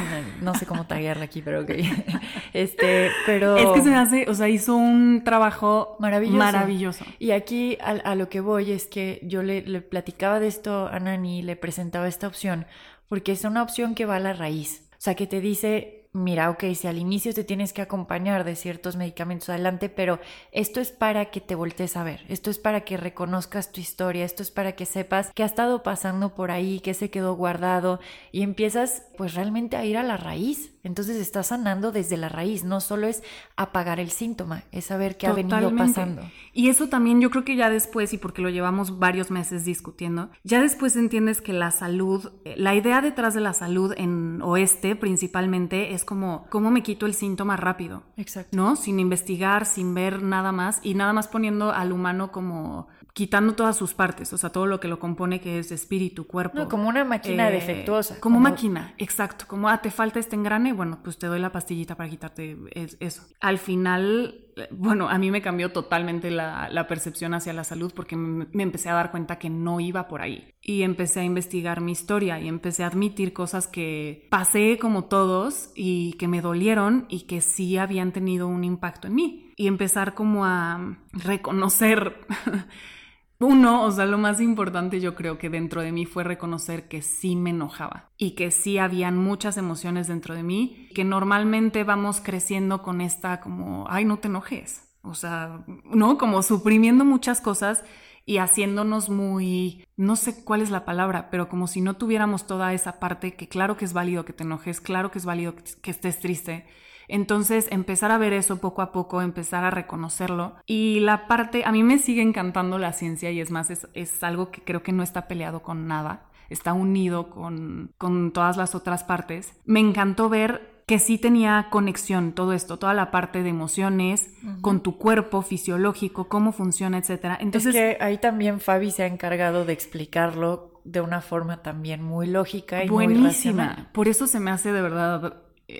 no, 0.41 0.55
sé 0.55 0.65
cómo 0.65 0.87
taguearla 0.87 1.25
aquí, 1.25 1.43
pero 1.43 1.61
ok. 1.61 1.69
este, 2.53 3.11
pero... 3.27 3.55
Es 3.55 3.69
que 3.69 3.81
se 3.83 3.89
me 3.91 3.97
hace, 3.97 4.25
o 4.27 4.33
sea, 4.33 4.49
hizo 4.49 4.75
un 4.75 5.21
trabajo 5.23 5.97
maravilloso. 5.99 6.39
maravilloso. 6.39 7.05
Y 7.19 7.29
aquí 7.29 7.77
a, 7.79 8.15
lo 8.15 8.27
que 8.27 8.39
voy 8.39 8.71
es 8.71 8.87
que 8.87 9.19
yo 9.21 9.43
le, 9.43 9.61
le 9.61 9.81
platicaba 9.81 10.39
de 10.39 10.47
esto 10.47 10.87
a 10.87 10.99
Nani, 10.99 11.43
le 11.43 11.55
presentaba 11.55 12.07
esta 12.07 12.25
opción, 12.25 12.65
porque 13.07 13.33
es 13.33 13.43
una 13.43 13.61
opción 13.61 13.93
que 13.93 14.07
va 14.07 14.15
a 14.15 14.19
la 14.19 14.33
raíz. 14.33 14.88
O 14.99 15.01
sea, 15.01 15.15
que 15.15 15.27
te 15.27 15.39
dice, 15.39 15.98
mira, 16.11 16.49
ok, 16.49 16.63
si 16.73 16.87
al 16.87 16.97
inicio 16.97 17.33
te 17.33 17.43
tienes 17.43 17.71
que 17.71 17.81
acompañar 17.81 18.43
de 18.43 18.55
ciertos 18.55 18.95
medicamentos 18.95 19.49
adelante, 19.49 19.89
pero 19.89 20.19
esto 20.51 20.79
es 20.79 20.91
para 20.91 21.25
que 21.25 21.39
te 21.39 21.55
voltees 21.55 21.95
a 21.97 22.03
ver, 22.03 22.25
esto 22.29 22.49
es 22.49 22.57
para 22.57 22.81
que 22.81 22.97
reconozcas 22.97 23.71
tu 23.71 23.79
historia, 23.79 24.25
esto 24.25 24.41
es 24.41 24.49
para 24.49 24.73
que 24.73 24.85
sepas 24.85 25.31
qué 25.35 25.43
ha 25.43 25.45
estado 25.45 25.83
pasando 25.83 26.33
por 26.33 26.49
ahí, 26.51 26.79
qué 26.79 26.93
se 26.93 27.11
quedó 27.11 27.35
guardado 27.35 27.99
y 28.31 28.41
empiezas 28.41 29.03
pues 29.17 29.35
realmente 29.35 29.77
a 29.77 29.85
ir 29.85 29.97
a 29.97 30.03
la 30.03 30.17
raíz. 30.17 30.73
Entonces 30.81 31.17
estás 31.17 31.47
sanando 31.47 31.91
desde 31.91 32.15
la 32.15 32.29
raíz, 32.29 32.63
no 32.63 32.79
solo 32.79 33.07
es 33.07 33.21
apagar 33.57 33.99
el 33.99 34.11
síntoma, 34.11 34.63
es 34.71 34.85
saber 34.85 35.17
qué 35.17 35.27
ha 35.27 35.33
venido 35.33 35.75
pasando. 35.75 36.21
Y 36.53 36.69
eso 36.69 36.87
también 36.87 37.19
yo 37.19 37.29
creo 37.29 37.43
que 37.43 37.57
ya 37.57 37.69
después, 37.69 38.13
y 38.13 38.17
porque 38.17 38.41
lo 38.41 38.49
llevamos 38.49 38.97
varios 38.97 39.29
meses 39.29 39.65
discutiendo, 39.65 40.29
ya 40.45 40.61
después 40.61 40.95
entiendes 40.95 41.41
que 41.41 41.51
la 41.51 41.71
salud, 41.71 42.31
eh, 42.45 42.55
la 42.57 42.75
idea 42.75 43.01
detrás 43.01 43.33
de 43.33 43.41
la 43.41 43.53
salud 43.53 43.93
en 43.97 44.41
oeste 44.41 44.95
principalmente 44.95 45.93
es 45.93 45.98
como, 46.05 46.45
¿cómo 46.49 46.71
me 46.71 46.83
quito 46.83 47.05
el 47.05 47.13
síntoma 47.13 47.57
rápido? 47.57 48.03
Exacto. 48.17 48.55
¿No? 48.55 48.75
Sin 48.75 48.99
investigar, 48.99 49.65
sin 49.65 49.93
ver 49.93 50.21
nada 50.21 50.51
más 50.51 50.79
y 50.83 50.93
nada 50.93 51.13
más 51.13 51.27
poniendo 51.27 51.71
al 51.71 51.91
humano 51.91 52.31
como 52.31 52.87
quitando 53.13 53.53
todas 53.53 53.75
sus 53.75 53.93
partes, 53.93 54.31
o 54.31 54.37
sea, 54.37 54.49
todo 54.49 54.65
lo 54.65 54.79
que 54.79 54.87
lo 54.87 54.97
compone, 54.97 55.41
que 55.41 55.59
es 55.59 55.71
espíritu, 55.71 56.25
cuerpo. 56.25 56.57
No, 56.57 56.69
como 56.69 56.87
una 56.87 57.03
máquina 57.03 57.49
eh, 57.49 57.53
defectuosa. 57.53 58.19
Como, 58.21 58.39
máquina, 58.39 58.93
exacto. 58.97 59.45
Como, 59.47 59.67
ah, 59.67 59.81
te 59.81 59.91
falta 59.91 60.19
este 60.19 60.37
engrane, 60.37 60.71
bueno, 60.71 60.99
pues 61.03 61.17
te 61.17 61.27
doy 61.27 61.39
la 61.39 61.51
pastillita 61.51 61.95
para 61.95 62.09
quitarte 62.09 62.57
eso. 62.99 63.23
Al 63.41 63.57
final, 63.57 64.45
bueno, 64.71 65.09
a 65.09 65.17
mí 65.17 65.31
me 65.31 65.41
cambió 65.41 65.71
totalmente 65.71 66.31
la, 66.31 66.85
percepción 66.87 67.33
hacia 67.33 67.53
la 67.53 67.63
salud 67.63 67.91
porque 67.95 68.15
me, 68.15 68.47
empecé 68.63 68.89
a 68.89 68.93
dar 68.93 69.11
cuenta 69.11 69.37
que 69.37 69.49
no 69.49 69.79
iba 69.79 70.07
por 70.07 70.21
ahí. 70.21 70.53
Y 70.61 70.83
empecé 70.83 71.21
a 71.21 71.23
investigar 71.23 71.81
mi 71.81 71.91
historia 71.91 72.39
y 72.39 72.47
empecé 72.47 72.83
a 72.83 72.87
admitir 72.87 73.33
cosas 73.33 73.67
que 73.67 74.27
pasé 74.29 74.77
como 74.79 75.05
todos 75.05 75.71
y 75.75 76.13
que 76.13 76.27
me 76.27 76.41
dolieron 76.41 77.05
y 77.09 77.21
que 77.21 77.41
sí 77.41 77.77
habían 77.77 78.11
tenido 78.11 78.47
un 78.47 78.63
impacto 78.63 79.07
en 79.07 79.15
mí. 79.15 79.53
Y 79.57 79.67
empezar 79.67 80.13
como 80.13 80.45
a 80.45 80.97
reconocer 81.11 82.15
uno, 83.39 83.83
o 83.83 83.91
sea, 83.91 84.05
lo 84.05 84.17
más 84.17 84.41
importante 84.41 84.99
yo 84.99 85.15
creo 85.15 85.37
que 85.37 85.49
dentro 85.49 85.81
de 85.81 85.93
mí 85.93 86.05
fue 86.05 86.25
reconocer 86.25 86.89
que 86.89 87.01
sí 87.01 87.37
me 87.37 87.51
enojaba 87.51 88.11
y 88.17 88.31
que 88.31 88.51
sí 88.51 88.77
habían 88.77 89.17
muchas 89.17 89.55
emociones 89.55 90.07
dentro 90.07 90.35
de 90.35 90.43
mí, 90.43 90.89
que 90.93 91.05
normalmente 91.05 91.85
vamos 91.85 92.19
creciendo 92.19 92.81
con 92.81 92.99
esta 92.99 93.39
como, 93.39 93.85
ay, 93.89 94.03
no 94.03 94.19
te 94.19 94.27
enojes, 94.27 94.89
o 95.01 95.13
sea, 95.13 95.63
¿no? 95.85 96.17
Como 96.17 96.43
suprimiendo 96.43 97.05
muchas 97.05 97.39
cosas 97.39 97.85
y 98.25 98.39
haciéndonos 98.39 99.09
muy, 99.09 99.85
no 99.95 100.17
sé 100.17 100.43
cuál 100.43 100.61
es 100.61 100.69
la 100.69 100.83
palabra, 100.83 101.29
pero 101.31 101.47
como 101.47 101.67
si 101.67 101.79
no 101.79 101.95
tuviéramos 101.95 102.45
toda 102.45 102.73
esa 102.73 102.99
parte 102.99 103.35
que 103.35 103.47
claro 103.47 103.77
que 103.77 103.85
es 103.85 103.93
válido 103.93 104.25
que 104.25 104.33
te 104.33 104.43
enojes, 104.43 104.81
claro 104.81 105.11
que 105.11 105.17
es 105.17 105.25
válido 105.25 105.55
que 105.81 105.91
estés 105.91 106.19
triste, 106.19 106.67
entonces, 107.09 107.67
empezar 107.71 108.11
a 108.11 108.17
ver 108.17 108.33
eso 108.33 108.57
poco 108.57 108.81
a 108.81 108.91
poco, 108.91 109.21
empezar 109.21 109.63
a 109.63 109.71
reconocerlo. 109.71 110.53
Y 110.65 110.99
la 111.01 111.27
parte, 111.27 111.63
a 111.65 111.71
mí 111.71 111.83
me 111.83 111.97
sigue 111.97 112.21
encantando 112.21 112.77
la 112.77 112.93
ciencia 112.93 113.31
y 113.31 113.41
es 113.41 113.51
más, 113.51 113.69
es, 113.71 114.23
algo 114.23 114.51
que 114.51 114.61
creo 114.61 114.83
que 114.83 114.91
no 114.91 115.01
está 115.01 115.27
peleado 115.27 115.63
con 115.63 115.87
nada, 115.87 116.27
está 116.49 116.73
unido 116.73 117.31
con, 117.31 117.93
todas 118.33 118.57
las 118.57 118.75
otras 118.75 119.03
partes. 119.03 119.53
Me 119.65 119.79
encantó 119.79 120.29
ver 120.29 120.83
que 120.85 120.99
sí 120.99 121.17
tenía 121.17 121.67
conexión 121.69 122.33
todo 122.33 122.53
esto, 122.53 122.77
toda 122.77 122.93
la 122.93 123.11
parte 123.11 123.43
de 123.43 123.49
emociones, 123.49 124.29
con 124.61 124.81
tu 124.81 124.97
cuerpo 124.97 125.41
fisiológico, 125.41 126.27
cómo 126.27 126.51
funciona, 126.51 126.99
etc. 126.99 127.37
Entonces, 127.39 127.75
es 127.75 127.81
que 127.81 128.03
ahí 128.03 128.19
también 128.19 128.59
Fabi 128.59 128.91
se 128.91 129.03
ha 129.03 129.07
encargado 129.07 129.65
de 129.65 129.73
explicarlo 129.73 130.81
de 130.83 131.01
una 131.01 131.21
forma 131.21 131.61
también 131.61 132.03
muy 132.03 132.27
lógica 132.27 132.83
y 132.83 132.89
buenísima. 132.89 133.73
Muy. 133.77 133.85
Por 133.91 134.07
eso 134.07 134.25
se 134.27 134.39
me 134.39 134.49
hace 134.51 134.71
de 134.71 134.81
verdad 134.81 135.33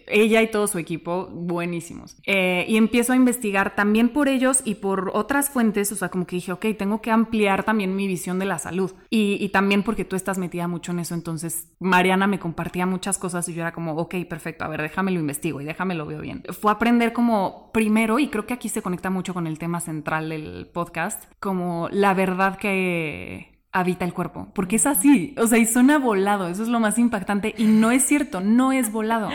ella 0.08 0.41
y 0.41 0.52
todo 0.52 0.67
su 0.67 0.78
equipo 0.78 1.28
buenísimos. 1.32 2.17
Eh, 2.25 2.65
y 2.67 2.78
empiezo 2.78 3.13
a 3.13 3.15
investigar 3.15 3.75
también 3.75 4.10
por 4.10 4.28
ellos 4.28 4.62
y 4.63 4.75
por 4.75 5.12
otras 5.13 5.49
fuentes, 5.49 5.91
o 5.91 5.95
sea, 5.95 6.10
como 6.10 6.25
que 6.25 6.36
dije, 6.36 6.52
ok, 6.52 6.65
tengo 6.78 7.02
que 7.02 7.12
ampliar 7.12 7.63
también 7.63 7.95
mi 7.95 8.08
visión 8.08 8.39
de 8.39 8.45
la 8.45 8.60
salud. 8.60 8.93
Y, 9.10 9.49
también 9.49 9.82
porque 9.82 10.06
tú 10.06 10.15
estás 10.15 10.38
metida 10.38 10.67
mucho 10.67 10.91
en 10.91 10.99
eso, 10.99 11.15
entonces 11.15 11.69
Mariana 11.80 12.28
me 12.28 12.39
compartía 12.39 12.86
muchas 12.86 13.17
cosas 13.17 13.49
y 13.49 13.54
yo 13.54 13.62
era 13.62 13.71
como, 13.71 13.93
ok, 13.93 14.15
perfecto, 14.30 14.63
a 14.63 14.67
ver, 14.67 14.82
déjame 14.82 15.12
lo 15.12 15.19
investigo 15.19 15.60
y 15.60 15.65
déjame 15.65 15.95
lo 15.95 16.06
veo 16.06 16.21
bien. 16.21 16.43
Fue 16.60 16.71
aprender 16.71 17.13
como 17.13 17.71
primero, 17.73 18.19
y 18.19 18.28
creo 18.28 18.45
que 18.45 18.54
aquí 18.54 18.69
se 18.69 18.84
conecta 18.84 19.10
mucho 19.10 19.34
con 19.34 19.47
el 19.47 19.58
tema 19.58 19.80
central 19.80 20.30
del 20.30 20.67
podcast, 20.71 21.23
como 21.39 21.89
la 21.91 22.13
verdad 22.13 22.58
que 22.58 23.60
habita 23.71 24.06
el 24.06 24.13
cuerpo, 24.13 24.49
porque 24.54 24.75
es 24.75 24.86
así, 24.86 25.36
o 25.38 25.47
sea, 25.47 25.58
y 25.58 25.65
suena 25.65 25.97
volado, 25.97 26.47
eso 26.47 26.63
es 26.63 26.69
lo 26.69 26.80
más 26.80 26.97
impactante 26.97 27.54
y 27.58 27.65
no 27.65 27.91
es 27.91 28.04
cierto, 28.04 28.41
no 28.41 28.71
es 28.71 28.91
volado 28.91 29.30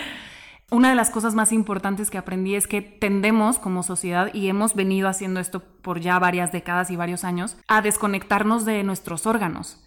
una 0.71 0.89
de 0.89 0.95
las 0.95 1.11
cosas 1.11 1.35
más 1.35 1.53
importantes 1.53 2.11
que 2.11 2.19
aprendí 2.19 2.55
es 2.55 2.67
que 2.67 2.83
tendemos 2.83 3.59
como 3.59 3.83
sociedad, 3.83 4.31
y 4.33 4.49
hemos 4.49 4.75
venido 4.75 5.09
haciendo 5.09 5.41
esto 5.41 5.63
por 5.83 6.01
ya 6.01 6.19
varias 6.19 6.51
décadas 6.51 6.91
y 6.91 6.97
varios 6.97 7.25
años, 7.25 7.57
a 7.69 7.83
desconectarnos 7.83 8.65
de 8.65 8.83
nuestros 8.83 9.27
órganos. 9.27 9.81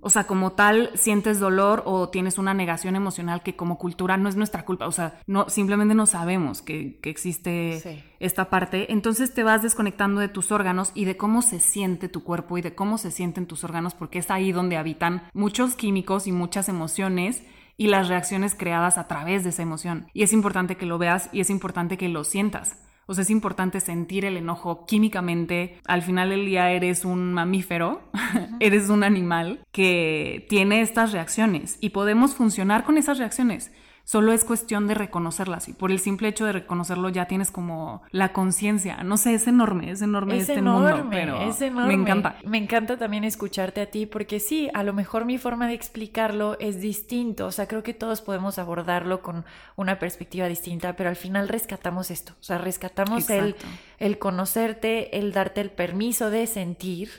O 0.00 0.10
sea, 0.10 0.24
como 0.24 0.52
tal, 0.52 0.90
sientes 0.94 1.40
dolor 1.40 1.82
o 1.86 2.10
tienes 2.10 2.36
una 2.36 2.52
negación 2.52 2.94
emocional 2.96 3.42
que 3.42 3.56
como 3.56 3.78
cultura 3.78 4.18
no 4.18 4.28
es 4.28 4.36
nuestra 4.36 4.64
culpa. 4.64 4.86
O 4.86 4.92
sea, 4.92 5.18
no, 5.26 5.48
simplemente 5.48 5.94
no 5.94 6.04
sabemos 6.04 6.60
que, 6.60 7.00
existe 7.04 8.04
esta 8.18 8.50
parte. 8.50 8.92
Entonces 8.92 9.32
te 9.32 9.44
vas 9.44 9.62
desconectando 9.62 10.20
de 10.20 10.28
tus 10.28 10.52
órganos 10.52 10.90
y 10.94 11.04
de 11.04 11.16
cómo 11.16 11.40
se 11.40 11.60
siente 11.60 12.08
tu 12.08 12.24
cuerpo 12.24 12.58
y 12.58 12.62
de 12.62 12.74
cómo 12.74 12.98
se 12.98 13.10
sienten 13.10 13.46
tus 13.46 13.64
órganos, 13.64 13.94
porque 13.94 14.18
es 14.18 14.30
ahí 14.30 14.52
donde 14.52 14.76
habitan 14.76 15.22
muchos 15.32 15.76
químicos 15.76 16.26
y 16.26 16.32
muchas 16.32 16.68
emociones 16.68 17.42
y 17.76 17.88
las 17.88 18.08
reacciones 18.08 18.54
creadas 18.54 18.98
a 18.98 19.08
través 19.08 19.44
de 19.44 19.50
esa 19.50 19.62
emoción. 19.62 20.08
Y 20.12 20.22
es 20.22 20.32
importante 20.32 20.76
que 20.76 20.86
lo 20.86 20.98
veas 20.98 21.28
y 21.32 21.40
es 21.40 21.50
importante 21.50 21.96
que 21.96 22.08
lo 22.08 22.24
sientas. 22.24 22.78
O 23.08 23.14
sea, 23.14 23.22
es 23.22 23.30
importante 23.30 23.80
sentir 23.80 24.24
el 24.24 24.36
enojo 24.36 24.84
químicamente. 24.84 25.78
Al 25.86 26.02
final 26.02 26.30
del 26.30 26.44
día 26.44 26.72
eres 26.72 27.04
un 27.04 27.32
mamífero, 27.32 28.02
eres 28.60 28.88
un 28.88 29.04
animal 29.04 29.60
que 29.70 30.46
tiene 30.48 30.80
estas 30.80 31.12
reacciones 31.12 31.78
y 31.80 31.90
podemos 31.90 32.34
funcionar 32.34 32.84
con 32.84 32.98
esas 32.98 33.18
reacciones. 33.18 33.70
Solo 34.06 34.32
es 34.32 34.44
cuestión 34.44 34.86
de 34.86 34.94
reconocerlas 34.94 35.68
y 35.68 35.72
por 35.72 35.90
el 35.90 35.98
simple 35.98 36.28
hecho 36.28 36.44
de 36.46 36.52
reconocerlo 36.52 37.08
ya 37.08 37.26
tienes 37.26 37.50
como 37.50 38.04
la 38.12 38.32
conciencia. 38.32 39.02
No 39.02 39.16
sé, 39.16 39.34
es 39.34 39.48
enorme, 39.48 39.90
es 39.90 40.00
enorme 40.00 40.38
este 40.38 40.62
mundo, 40.62 41.08
pero 41.10 41.40
es 41.40 41.60
enorme. 41.60 41.96
me 41.96 42.02
encanta. 42.02 42.36
Me 42.44 42.58
encanta 42.58 42.96
también 42.98 43.24
escucharte 43.24 43.80
a 43.80 43.86
ti 43.86 44.06
porque 44.06 44.38
sí, 44.38 44.70
a 44.74 44.84
lo 44.84 44.92
mejor 44.92 45.24
mi 45.24 45.38
forma 45.38 45.66
de 45.66 45.74
explicarlo 45.74 46.56
es 46.60 46.80
distinto. 46.80 47.46
O 47.46 47.50
sea, 47.50 47.66
creo 47.66 47.82
que 47.82 47.94
todos 47.94 48.22
podemos 48.22 48.60
abordarlo 48.60 49.22
con 49.22 49.44
una 49.74 49.98
perspectiva 49.98 50.46
distinta, 50.46 50.94
pero 50.94 51.08
al 51.10 51.16
final 51.16 51.48
rescatamos 51.48 52.12
esto. 52.12 52.34
O 52.40 52.44
sea, 52.44 52.58
rescatamos 52.58 53.28
el, 53.28 53.56
el 53.98 54.18
conocerte, 54.18 55.18
el 55.18 55.32
darte 55.32 55.60
el 55.60 55.70
permiso 55.70 56.30
de 56.30 56.46
sentir, 56.46 57.10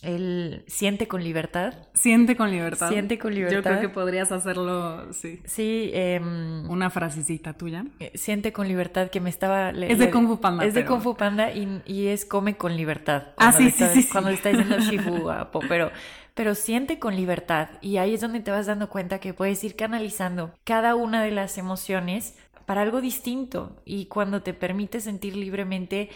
el 0.00 0.64
siente 0.66 1.06
con 1.08 1.22
libertad. 1.22 1.74
Siente 1.92 2.36
con 2.36 2.50
libertad. 2.50 2.88
Siente 2.88 3.18
con 3.18 3.34
libertad. 3.34 3.56
Yo 3.56 3.62
creo 3.62 3.80
que 3.82 3.88
podrías 3.90 4.32
hacerlo, 4.32 5.12
sí. 5.12 5.38
Sí, 5.44 5.90
eh, 5.92 6.21
Una 6.22 6.90
frasecita 6.90 7.52
tuya. 7.52 7.84
Eh, 8.00 8.12
siente 8.14 8.52
con 8.52 8.68
libertad 8.68 9.10
que 9.10 9.20
me 9.20 9.30
estaba... 9.30 9.70
es 9.70 9.98
de 9.98 10.10
Kung 10.10 10.26
Fu 10.26 10.40
Panda. 10.40 10.64
Es 10.64 10.74
de 10.74 10.84
Kung 10.84 11.00
Fu 11.00 11.16
Panda 11.16 11.52
y, 11.52 12.06
es 12.06 12.24
come 12.24 12.56
con 12.56 12.76
libertad. 12.76 13.28
Ah, 13.36 13.52
sí, 13.52 13.70
sí, 13.70 13.84
sí, 13.92 14.08
Cuando 14.10 14.30
le 14.30 14.36
está 14.36 14.50
diciendo 14.50 14.78
Shifu 14.80 15.30
a 15.30 15.50
Po, 15.50 15.60
pero, 15.68 15.90
pero 16.34 16.54
siente 16.54 16.98
con 16.98 17.16
libertad. 17.16 17.68
Y 17.80 17.96
ahí 17.96 18.14
es 18.14 18.20
donde 18.20 18.40
te 18.40 18.50
vas 18.50 18.66
dando 18.66 18.88
cuenta 18.88 19.18
que 19.18 19.34
puedes 19.34 19.62
ir 19.64 19.76
canalizando 19.76 20.54
cada 20.64 20.94
una 20.94 21.22
de 21.22 21.30
las 21.30 21.58
emociones 21.58 22.36
para 22.66 22.82
algo 22.82 23.00
distinto. 23.00 23.82
Y 23.84 24.06
cuando 24.06 24.42
te 24.42 24.54
permite 24.54 25.00
sentir 25.00 25.36
libremente, 25.36 26.10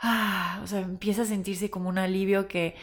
ah, 0.00 0.60
o 0.62 0.66
sea, 0.66 0.80
empieza 0.80 1.22
a 1.22 1.26
sentirse 1.26 1.70
como 1.70 1.88
un 1.88 1.98
alivio 1.98 2.48
que 2.48 2.74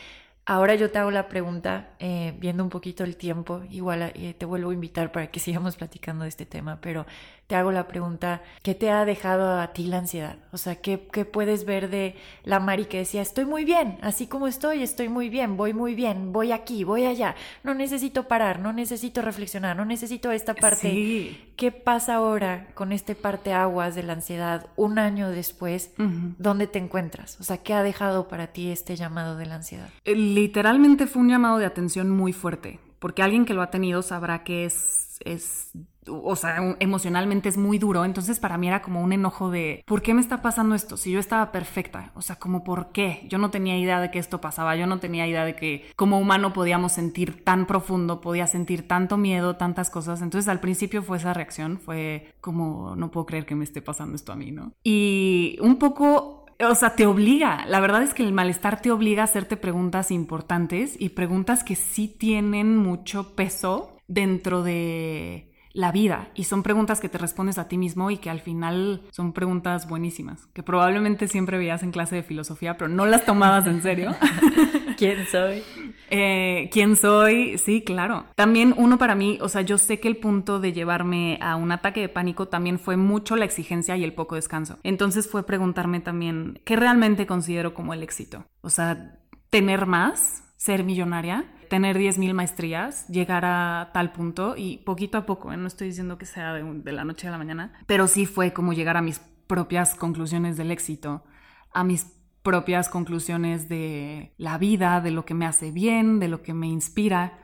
Ahora 0.50 0.74
yo 0.74 0.90
te 0.90 0.98
hago 0.98 1.12
la 1.12 1.28
pregunta, 1.28 1.92
eh, 2.00 2.34
viendo 2.40 2.64
un 2.64 2.72
poquito 2.72 3.04
el 3.04 3.18
tiempo, 3.18 3.62
igual 3.70 4.12
eh, 4.16 4.34
te 4.36 4.48
vuelvo 4.48 4.72
a 4.72 4.74
invitar 4.74 5.12
para 5.12 5.28
que 5.28 5.40
sigamos 5.40 5.76
platicando 5.76 6.24
de 6.24 6.30
este 6.30 6.48
tema, 6.48 6.80
pero 6.82 7.06
te 7.46 7.54
hago 7.56 7.72
la 7.72 7.88
pregunta, 7.88 8.42
¿qué 8.64 8.74
te 8.74 8.90
ha 8.90 9.06
dejado 9.06 9.60
a 9.60 9.74
ti 9.74 9.86
la 9.86 10.00
ansiedad? 10.00 10.38
O 10.52 10.58
sea, 10.58 10.78
¿qué, 10.78 11.08
qué 11.14 11.24
puedes 11.24 11.66
ver 11.66 11.92
de 11.92 12.16
la 12.44 12.60
Mari 12.60 12.86
que 12.86 12.98
decía, 12.98 13.22
estoy 13.22 13.46
muy 13.46 13.64
bien, 13.64 14.00
así 14.02 14.26
como 14.26 14.48
estoy, 14.48 14.82
estoy 14.82 15.08
muy 15.08 15.30
bien, 15.30 15.56
voy 15.56 15.76
muy 15.76 15.94
bien, 15.94 16.34
voy 16.34 16.52
aquí, 16.52 16.84
voy 16.84 17.06
allá, 17.06 17.36
no 17.64 17.76
necesito 17.76 18.28
parar, 18.28 18.60
no 18.60 18.74
necesito 18.74 19.22
reflexionar, 19.22 19.78
no 19.78 19.86
necesito 19.86 20.32
esta 20.32 20.56
parte. 20.56 20.90
Sí. 20.90 21.49
¿Qué 21.60 21.74
pasa 21.74 22.16
ahora 22.16 22.68
con 22.74 22.94
este 22.94 23.16
parte 23.16 23.52
aguas 23.52 23.94
de 23.94 24.02
la 24.02 24.14
ansiedad 24.14 24.68
un 24.78 24.98
año 24.98 25.30
después? 25.30 25.92
¿Dónde 25.98 26.68
te 26.68 26.80
encuentras? 26.80 27.38
O 27.42 27.44
sea, 27.44 27.58
¿qué 27.58 27.74
ha 27.74 27.84
dejado 27.84 28.30
para 28.30 28.48
ti 28.48 28.70
este 28.70 28.96
llamado 28.96 29.36
de 29.36 29.46
la 29.46 29.56
ansiedad? 29.56 29.90
Literalmente 30.06 31.06
fue 31.06 31.22
un 31.22 31.28
llamado 31.28 31.58
de 31.58 31.66
atención 31.66 32.12
muy 32.12 32.32
fuerte, 32.32 32.80
porque 33.00 33.24
alguien 33.24 33.44
que 33.44 33.54
lo 33.54 33.62
ha 33.62 33.72
tenido 33.72 34.02
sabrá 34.04 34.46
que 34.46 34.64
es, 34.64 35.18
es 35.26 35.72
o 36.10 36.36
sea, 36.36 36.76
emocionalmente 36.80 37.50
es 37.50 37.58
muy 37.58 37.78
duro. 37.78 38.06
Entonces 38.06 38.40
para 38.40 38.58
mí 38.58 38.68
era 38.68 38.82
como 38.82 39.02
un 39.02 39.14
enojo 39.14 39.50
de, 39.50 39.84
¿por 39.86 40.02
qué 40.02 40.14
me 40.14 40.22
está 40.22 40.42
pasando 40.42 40.76
esto? 40.76 40.98
Si 40.98 41.12
yo 41.12 41.20
estaba 41.20 41.52
perfecta, 41.52 42.12
o 42.16 42.22
sea, 42.22 42.38
como 42.38 42.64
¿por 42.64 42.92
qué? 42.92 43.26
Yo 43.30 43.38
no 43.38 43.52
tenía 43.52 43.78
idea 43.78 44.00
de 44.00 44.12
que 44.12 44.20
esto 44.20 44.42
pasaba, 44.42 44.76
yo 44.76 44.88
no 44.88 45.00
tenía 45.00 45.28
idea 45.28 45.46
de 45.46 45.56
que 45.56 45.90
como 45.96 46.20
humano 46.20 46.54
podíamos 46.54 46.92
sentir 46.92 47.44
tan 47.44 47.66
profundo, 47.66 48.22
podía 48.22 48.48
sentir 48.48 48.88
tanto 48.88 49.18
miedo, 49.18 49.56
tantas 49.56 49.90
cosas. 49.90 50.22
Entonces 50.22 50.48
al 50.50 50.60
principio 50.60 51.04
fue 51.04 51.18
esa 51.18 51.34
reacción, 51.34 51.80
fue 51.80 52.34
como, 52.42 52.96
no 52.96 53.12
puedo 53.12 53.26
creer 53.26 53.46
que 53.46 53.56
me 53.56 53.64
esté 53.64 53.82
pasando 53.82 54.16
esto 54.16 54.32
a 54.32 54.36
mí, 54.36 54.52
¿no? 54.52 54.74
Y 54.84 55.58
un 55.62 55.78
poco 55.78 56.40
o 56.68 56.76
sea, 56.76 56.96
te 56.96 57.06
obliga. 57.06 57.66
La 57.68 57.80
verdad 57.80 58.04
es 58.04 58.14
que 58.14 58.24
el 58.24 58.34
malestar 58.34 58.82
te 58.82 58.92
obliga 58.92 59.22
a 59.22 59.26
hacerte 59.26 59.56
preguntas 59.56 60.12
importantes 60.12 60.96
y 61.00 61.10
preguntas 61.10 61.64
que 61.64 61.76
sí 61.76 62.08
tienen 62.08 62.76
mucho 62.76 63.36
peso 63.36 63.96
dentro 64.08 64.64
de 64.64 65.54
la 65.80 65.94
vida 65.94 66.28
y 66.36 66.44
son 66.44 66.62
preguntas 66.62 67.00
que 67.00 67.08
te 67.08 67.18
respondes 67.18 67.58
a 67.58 67.70
ti 67.70 67.78
mismo 67.78 68.12
y 68.12 68.18
que 68.18 68.30
al 68.30 68.42
final 68.42 69.02
son 69.12 69.32
preguntas 69.32 69.88
buenísimas, 69.88 70.46
que 70.54 70.62
probablemente 70.62 71.30
siempre 71.30 71.58
veías 71.58 71.84
en 71.84 71.92
clase 71.92 72.18
de 72.18 72.24
filosofía, 72.24 72.78
pero 72.78 72.90
no 72.90 73.06
las 73.06 73.26
tomabas 73.26 73.66
en 73.66 73.82
serio. 73.82 74.14
¿Quién 74.98 75.26
soy? 75.32 75.64
Eh, 76.10 76.70
¿Quién 76.74 76.98
soy? 76.98 77.58
Sí, 77.58 77.82
claro. 77.82 78.26
También 78.36 78.74
uno 78.76 78.98
para 78.98 79.16
mí, 79.16 79.38
o 79.42 79.48
sea, 79.48 79.62
yo 79.62 79.78
sé 79.78 80.02
que 80.02 80.10
el 80.10 80.18
punto 80.18 80.60
de 80.60 80.74
llevarme 80.74 81.40
a 81.42 81.56
un 81.56 81.72
ataque 81.72 82.02
de 82.02 82.10
pánico 82.10 82.50
también 82.50 82.78
fue 82.78 82.98
mucho 82.98 83.38
la 83.38 83.46
exigencia 83.46 83.96
y 83.96 84.04
el 84.04 84.14
poco 84.14 84.36
descanso. 84.36 84.80
Entonces 84.84 85.30
fue 85.30 85.46
preguntarme 85.46 86.02
también 86.02 86.60
qué 86.66 86.76
realmente 86.76 87.26
considero 87.26 87.74
como 87.74 87.94
el 87.94 88.04
éxito. 88.04 88.44
O 88.62 88.70
sea, 88.70 89.18
tener 89.50 89.86
más, 89.86 90.44
ser 90.58 90.84
millonaria, 90.84 91.46
tener 91.70 91.98
10.000 91.98 92.34
maestrías, 92.34 93.08
llegar 93.08 93.46
a 93.46 93.92
tal 93.94 94.12
punto 94.12 94.56
y 94.58 94.78
poquito 94.80 95.18
a 95.18 95.26
poco, 95.26 95.54
¿eh? 95.54 95.58
no 95.58 95.68
estoy 95.68 95.88
diciendo 95.88 96.18
que 96.18 96.26
sea 96.26 96.54
de, 96.54 96.92
la 96.92 97.06
noche 97.06 97.28
a 97.28 97.32
la 97.32 97.38
mañana, 97.38 97.74
pero 97.86 98.08
sí 98.08 98.26
fue 98.26 98.52
como 98.52 98.74
llegar 98.74 98.98
a 98.98 99.02
mis 99.02 99.20
propias 99.48 99.96
conclusiones 99.96 100.58
del 100.58 100.72
éxito, 100.72 101.24
a 101.72 101.84
mis 101.84 102.08
propias 102.50 102.90
conclusiones 102.90 103.70
de 103.70 104.34
la 104.40 104.58
vida, 104.58 105.02
de 105.02 105.12
lo 105.12 105.24
que 105.24 105.36
me 105.36 105.46
hace 105.46 105.70
bien, 105.70 106.20
de 106.20 106.28
lo 106.28 106.42
que 106.42 106.56
me 106.56 106.66
inspira. 106.66 107.38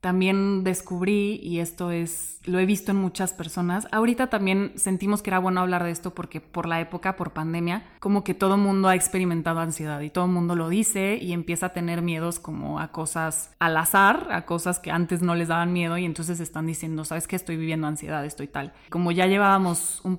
También 0.00 0.64
descubrí, 0.64 1.38
y 1.42 1.58
esto 1.58 1.90
es, 1.90 2.40
lo 2.46 2.58
he 2.58 2.64
visto 2.64 2.90
en 2.90 2.96
muchas 2.96 3.34
personas, 3.34 3.86
ahorita 3.92 4.28
también 4.28 4.72
sentimos 4.76 5.20
que 5.20 5.28
era 5.28 5.40
bueno 5.40 5.60
hablar 5.60 5.84
de 5.84 5.90
esto 5.90 6.14
porque 6.14 6.40
por 6.40 6.66
la 6.66 6.80
época, 6.80 7.16
por 7.16 7.34
pandemia, 7.34 7.84
como 8.00 8.24
que 8.24 8.32
todo 8.32 8.56
mundo 8.56 8.88
ha 8.88 8.94
experimentado 8.94 9.60
ansiedad 9.60 10.00
y 10.00 10.08
todo 10.08 10.26
mundo 10.26 10.56
lo 10.56 10.70
dice 10.70 11.18
y 11.20 11.34
empieza 11.34 11.66
a 11.66 11.72
tener 11.74 12.00
miedos 12.00 12.38
como 12.38 12.80
a 12.80 12.92
cosas 12.92 13.54
al 13.58 13.76
azar, 13.76 14.28
a 14.30 14.46
cosas 14.46 14.78
que 14.78 14.90
antes 14.90 15.20
no 15.20 15.34
les 15.34 15.48
daban 15.48 15.74
miedo 15.74 15.98
y 15.98 16.06
entonces 16.06 16.40
están 16.40 16.66
diciendo, 16.66 17.04
sabes 17.04 17.28
que 17.28 17.36
estoy 17.36 17.58
viviendo 17.58 17.88
ansiedad, 17.88 18.24
estoy 18.24 18.48
tal. 18.48 18.72
Como 18.88 19.12
ya 19.12 19.26
llevábamos 19.26 20.00
un 20.02 20.18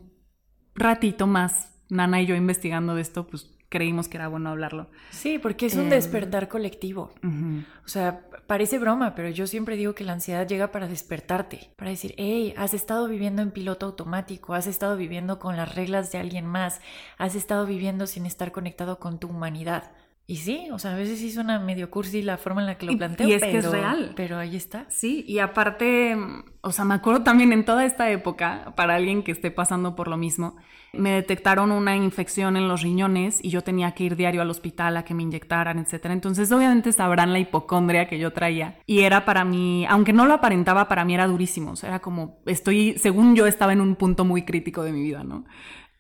ratito 0.76 1.26
más, 1.26 1.74
Nana 1.90 2.22
y 2.22 2.28
yo 2.28 2.36
investigando 2.36 2.94
de 2.94 3.02
esto, 3.02 3.26
pues 3.26 3.57
creímos 3.70 4.08
que 4.08 4.18
era 4.18 4.28
bueno 4.28 4.50
hablarlo. 4.50 4.88
Sí, 5.12 5.40
porque 5.40 5.66
es 5.66 5.76
un 5.76 5.84
em, 5.84 5.90
despertar 5.90 6.48
colectivo. 6.48 7.12
O 7.86 7.88
sea, 7.88 8.22
parece 8.48 8.80
broma, 8.80 9.16
pero 9.16 9.30
yo 9.30 9.48
siempre 9.48 9.76
digo 9.76 9.94
que 9.94 10.04
la 10.04 10.14
ansiedad 10.14 10.48
llega 10.48 10.72
para 10.72 10.88
despertarte, 10.88 11.72
para 11.76 11.92
decir, 11.92 12.14
hey, 12.18 12.54
has 12.58 12.74
estado 12.74 13.08
viviendo 13.08 13.42
en 13.42 13.52
piloto 13.52 13.86
automático, 13.86 14.54
has 14.54 14.68
estado 14.68 14.96
viviendo 14.98 15.40
con 15.40 15.58
las 15.58 15.76
reglas 15.76 16.12
de 16.12 16.20
alguien 16.20 16.46
más, 16.46 16.82
has 17.18 17.36
estado 17.36 17.66
viviendo 17.66 18.08
sin 18.08 18.26
estar 18.26 18.52
conectado 18.52 19.00
con 19.00 19.20
tu 19.20 19.28
humanidad. 19.28 19.92
Y 20.30 20.36
sí, 20.36 20.68
o 20.74 20.78
sea, 20.78 20.92
a 20.92 20.96
veces 20.98 21.20
sí 21.20 21.32
suena 21.32 21.58
medio 21.58 21.90
cursi 21.90 22.22
la 22.22 22.38
forma 22.38 22.60
en 22.60 22.68
la 22.68 22.78
que 22.78 22.86
lo 22.86 22.98
planteo. 22.98 23.30
Y, 23.30 23.32
es 23.32 23.42
que 23.42 23.60
es 23.60 23.72
real. 23.72 24.12
Pero 24.14 24.38
ahí 24.38 24.58
está. 24.58 24.86
Sí, 24.90 25.24
y 25.26 25.40
aparte, 25.40 26.18
o 26.60 26.74
sea, 26.74 26.84
me 26.84 26.96
acuerdo 26.96 27.24
también 27.24 27.54
en 27.54 27.64
toda 27.64 27.86
esta 27.86 28.12
época, 28.12 28.74
para 28.76 28.96
alguien 28.96 29.24
que 29.24 29.32
esté 29.32 29.52
pasando 29.52 29.96
por 29.96 30.10
lo 30.10 30.18
mismo, 30.18 30.58
me 30.92 31.12
detectaron 31.12 31.72
una 31.72 31.96
infección 31.96 32.58
en 32.58 32.68
los 32.68 32.82
riñones 32.82 33.40
y 33.42 33.52
yo 33.52 33.62
tenía 33.62 33.94
que 33.94 34.04
ir 34.04 34.18
diario 34.18 34.42
al 34.42 34.50
hospital 34.50 34.98
a 34.98 35.06
que 35.06 35.14
me 35.14 35.24
inyectaran, 35.24 35.80
etcétera. 35.80 36.14
Entonces, 36.14 36.52
obviamente 36.52 36.92
sabrán 36.92 37.32
la 37.32 37.40
hipocondria 37.40 38.10
que 38.10 38.20
yo 38.20 38.34
traía. 38.34 38.80
Y 38.86 39.04
era 39.04 39.24
para 39.24 39.46
mí, 39.46 39.86
aunque 39.88 40.12
no 40.12 40.26
lo 40.26 40.34
aparentaba, 40.34 40.90
para 40.90 41.06
mí 41.06 41.14
era 41.14 41.26
durísimo. 41.28 41.72
O 41.72 41.76
sea, 41.78 41.88
era 41.88 42.00
como, 42.00 42.42
estoy, 42.46 42.98
según 42.98 43.34
yo, 43.38 43.48
estaba 43.48 43.72
en 43.72 43.80
un 43.80 43.96
punto 43.96 44.26
muy 44.26 44.42
crítico 44.42 44.84
de 44.84 44.92
mi 44.92 45.04
vida, 45.04 45.24
¿no? 45.24 45.46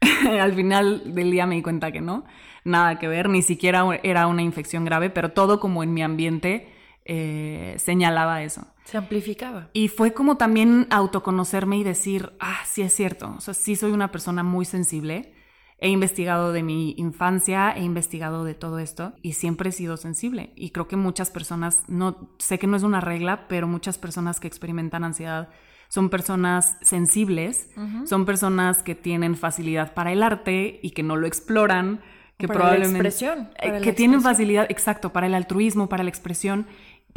Al 0.41 0.53
final 0.53 1.15
del 1.15 1.31
día 1.31 1.45
me 1.45 1.55
di 1.55 1.61
cuenta 1.61 1.93
que 1.93 2.01
no 2.01 2.25
nada 2.67 2.99
que 2.99 3.08
ver, 3.08 3.30
ni 3.30 3.41
siquiera 3.41 3.86
era 4.03 4.27
una 4.27 4.43
infección 4.43 4.86
grave, 4.86 5.10
pero 5.10 5.32
todo 5.32 5.60
como 5.60 5.84
en 5.84 5.93
mi 5.93 6.03
ambiente 6.03 6.69
eh, 7.06 7.75
señalaba 7.77 8.43
eso. 8.43 8.67
Se 8.84 8.97
amplificaba. 8.97 9.69
Y 9.73 9.88
fue 9.88 10.13
como 10.13 10.38
también 10.38 10.88
autoconocerme 10.89 11.77
y 11.77 11.84
decir, 11.84 12.34
ah, 12.39 12.60
sí 12.65 12.82
es 12.82 12.93
cierto, 12.93 13.34
o 13.38 13.41
sea, 13.41 13.53
sí 13.53 13.75
soy 13.75 13.91
una 13.91 14.12
persona 14.12 14.43
muy 14.43 14.65
sensible. 14.65 15.34
He 15.80 15.89
investigado 15.89 16.53
de 16.53 16.63
mi 16.63 16.95
infancia, 16.97 17.71
he 17.71 17.84
investigado 17.84 18.43
de 18.43 18.56
todo 18.56 18.80
esto 18.80 19.13
y 19.21 19.34
siempre 19.34 19.69
he 19.69 19.71
sido 19.71 19.95
sensible. 19.95 20.51
Y 20.56 20.71
creo 20.71 20.88
que 20.88 20.95
muchas 20.95 21.30
personas, 21.30 21.84
no 21.88 22.32
sé 22.39 22.58
que 22.58 22.67
no 22.67 22.75
es 22.75 22.84
una 22.84 22.99
regla, 22.99 23.47
pero 23.47 23.67
muchas 23.67 23.97
personas 23.97 24.39
que 24.39 24.47
experimentan 24.47 25.03
ansiedad 25.03 25.49
son 25.89 26.10
personas 26.10 26.77
sensibles, 26.82 27.69
son 28.06 28.25
personas 28.25 28.84
que 28.84 28.95
tienen 28.95 29.38
facilidad 29.38 29.93
para 29.93 30.12
el 30.12 30.23
arte 30.23 30.80
y 30.84 30.91
que 30.91 31.03
no 31.03 31.15
lo 31.15 31.27
exploran, 31.27 32.01
que 32.38 32.47
probablemente... 32.47 33.04
La 33.04 33.10
expresión. 33.10 33.50
Eh, 33.62 33.82
que 33.82 33.93
tienen 33.93 34.21
facilidad, 34.21 34.65
exacto, 34.69 35.12
para 35.12 35.28
el 35.28 35.34
altruismo, 35.34 35.89
para 35.89 36.04
la 36.04 36.10
expresión 36.10 36.67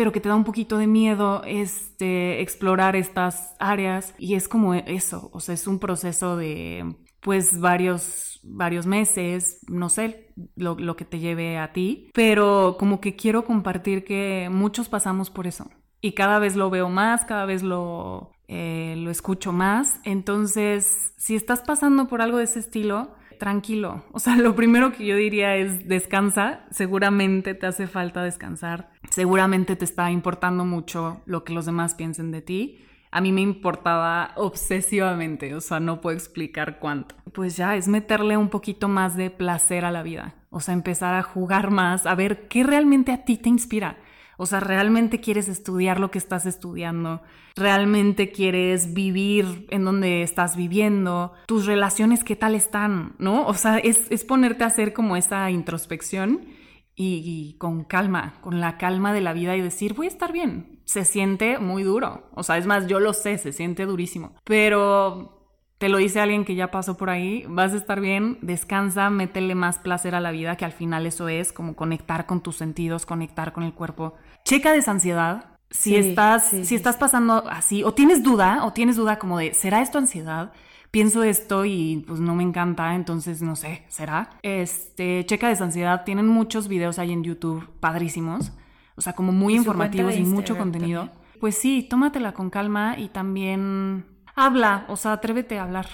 pero 0.00 0.12
que 0.12 0.20
te 0.20 0.30
da 0.30 0.34
un 0.34 0.44
poquito 0.44 0.78
de 0.78 0.86
miedo 0.86 1.42
este, 1.44 2.40
explorar 2.40 2.96
estas 2.96 3.54
áreas. 3.58 4.14
Y 4.16 4.34
es 4.34 4.48
como 4.48 4.72
eso, 4.72 5.28
o 5.34 5.40
sea, 5.40 5.54
es 5.54 5.66
un 5.66 5.78
proceso 5.78 6.38
de 6.38 6.96
pues 7.20 7.60
varios, 7.60 8.40
varios 8.42 8.86
meses, 8.86 9.60
no 9.68 9.90
sé 9.90 10.32
lo, 10.56 10.74
lo 10.76 10.96
que 10.96 11.04
te 11.04 11.18
lleve 11.18 11.58
a 11.58 11.74
ti, 11.74 12.10
pero 12.14 12.76
como 12.78 12.98
que 12.98 13.14
quiero 13.14 13.44
compartir 13.44 14.04
que 14.04 14.48
muchos 14.50 14.88
pasamos 14.88 15.28
por 15.28 15.46
eso. 15.46 15.68
Y 16.00 16.12
cada 16.12 16.38
vez 16.38 16.56
lo 16.56 16.70
veo 16.70 16.88
más, 16.88 17.26
cada 17.26 17.44
vez 17.44 17.62
lo, 17.62 18.32
eh, 18.48 18.94
lo 18.96 19.10
escucho 19.10 19.52
más, 19.52 20.00
entonces 20.04 21.12
si 21.18 21.36
estás 21.36 21.60
pasando 21.60 22.08
por 22.08 22.22
algo 22.22 22.38
de 22.38 22.44
ese 22.44 22.60
estilo, 22.60 23.14
tranquilo. 23.40 24.04
O 24.12 24.20
sea, 24.20 24.36
lo 24.36 24.54
primero 24.54 24.92
que 24.92 25.04
yo 25.04 25.16
diría 25.16 25.56
es 25.56 25.88
descansa. 25.88 26.60
Seguramente 26.70 27.54
te 27.54 27.66
hace 27.66 27.88
falta 27.88 28.22
descansar. 28.22 28.92
Seguramente 29.10 29.74
te 29.74 29.84
está 29.84 30.12
importando 30.12 30.64
mucho 30.64 31.22
lo 31.26 31.42
que 31.42 31.52
los 31.52 31.66
demás 31.66 31.96
piensen 31.96 32.30
de 32.30 32.42
ti. 32.42 32.84
A 33.10 33.20
mí 33.20 33.32
me 33.32 33.40
importaba 33.40 34.30
obsesivamente, 34.36 35.56
o 35.56 35.60
sea, 35.60 35.80
no 35.80 36.00
puedo 36.00 36.16
explicar 36.16 36.78
cuánto. 36.78 37.16
Pues 37.32 37.56
ya 37.56 37.74
es 37.74 37.88
meterle 37.88 38.36
un 38.36 38.50
poquito 38.50 38.86
más 38.86 39.16
de 39.16 39.30
placer 39.30 39.84
a 39.84 39.90
la 39.90 40.04
vida. 40.04 40.34
O 40.50 40.60
sea, 40.60 40.74
empezar 40.74 41.14
a 41.14 41.24
jugar 41.24 41.72
más, 41.72 42.06
a 42.06 42.14
ver 42.14 42.46
qué 42.46 42.62
realmente 42.62 43.10
a 43.10 43.24
ti 43.24 43.36
te 43.36 43.48
inspira. 43.48 43.96
O 44.42 44.46
sea, 44.46 44.58
¿realmente 44.58 45.20
quieres 45.20 45.50
estudiar 45.50 46.00
lo 46.00 46.10
que 46.10 46.16
estás 46.16 46.46
estudiando? 46.46 47.20
¿Realmente 47.56 48.32
quieres 48.32 48.94
vivir 48.94 49.66
en 49.68 49.84
donde 49.84 50.22
estás 50.22 50.56
viviendo? 50.56 51.34
¿Tus 51.44 51.66
relaciones 51.66 52.24
qué 52.24 52.36
tal 52.36 52.54
están? 52.54 53.16
¿No? 53.18 53.46
O 53.46 53.52
sea, 53.52 53.76
es, 53.76 54.24
ponerte 54.24 54.64
a 54.64 54.68
hacer 54.68 54.94
como 54.94 55.18
esa 55.18 55.50
introspección 55.50 56.46
y, 56.94 57.20
y, 57.22 57.58
con 57.58 57.84
calma, 57.84 58.32
con 58.40 58.62
la 58.62 58.78
calma 58.78 59.12
de 59.12 59.20
la 59.20 59.34
vida 59.34 59.56
y 59.56 59.60
decir, 59.60 59.92
voy 59.92 60.06
a 60.06 60.08
estar 60.08 60.32
bien. 60.32 60.80
Se 60.86 61.04
siente 61.04 61.58
muy 61.58 61.82
duro. 61.82 62.30
O 62.34 62.42
sea, 62.42 62.56
es 62.56 62.64
más, 62.64 62.86
yo 62.86 62.98
lo 62.98 63.12
sé, 63.12 63.36
se 63.36 63.52
siente 63.52 63.84
durísimo. 63.84 64.36
Pero 64.44 65.40
te 65.80 65.88
lo 65.88 65.96
dice 65.96 66.20
alguien 66.20 66.44
que 66.44 66.54
ya 66.54 66.70
pasó 66.70 66.98
por 66.98 67.08
ahí, 67.08 67.46
vas 67.48 67.72
a 67.72 67.78
estar 67.78 68.02
bien, 68.02 68.36
descansa, 68.42 69.08
métele 69.08 69.54
más 69.54 69.78
placer 69.78 70.14
a 70.14 70.20
la 70.20 70.30
vida, 70.30 70.56
que 70.56 70.66
al 70.66 70.72
final 70.72 71.06
eso 71.06 71.26
es 71.30 71.54
como 71.54 71.74
conectar 71.74 72.26
con 72.26 72.42
tus 72.42 72.56
sentidos, 72.56 73.06
conectar 73.06 73.54
con 73.54 73.62
el 73.62 73.72
cuerpo. 73.72 74.12
Checa 74.50 74.72
de 74.72 74.78
esa 74.78 74.90
ansiedad. 74.90 75.44
Si 75.70 75.94
estás, 75.94 76.50
si 76.64 76.74
estás 76.74 76.96
pasando 76.96 77.48
así, 77.48 77.84
o 77.84 77.94
tienes 77.94 78.24
duda, 78.24 78.64
o 78.64 78.72
tienes 78.72 78.96
duda 78.96 79.16
como 79.16 79.38
de, 79.38 79.54
¿será 79.54 79.80
esto 79.80 79.98
ansiedad? 79.98 80.52
Pienso 80.90 81.22
esto 81.22 81.64
y 81.64 82.02
pues 82.04 82.18
no 82.18 82.34
me 82.34 82.42
encanta, 82.42 82.96
entonces 82.96 83.42
no 83.42 83.54
sé, 83.54 83.84
¿será? 83.86 84.30
Este, 84.42 85.24
checa 85.24 85.46
de 85.46 85.52
esa 85.52 85.62
ansiedad. 85.62 86.02
Tienen 86.02 86.26
muchos 86.26 86.66
videos 86.66 86.98
ahí 86.98 87.12
en 87.12 87.22
YouTube 87.22 87.64
padrísimos, 87.78 88.50
o 88.96 89.00
sea, 89.00 89.12
como 89.12 89.30
muy 89.30 89.54
informativos 89.54 90.16
y 90.16 90.24
mucho 90.24 90.58
contenido. 90.58 91.10
Pues 91.38 91.54
sí, 91.54 91.86
tómatela 91.88 92.32
con 92.32 92.50
calma 92.50 92.98
y 92.98 93.06
también 93.06 94.04
habla, 94.34 94.84
o 94.88 94.96
sea, 94.96 95.12
atrévete 95.12 95.60
a 95.60 95.62
hablar. 95.62 95.86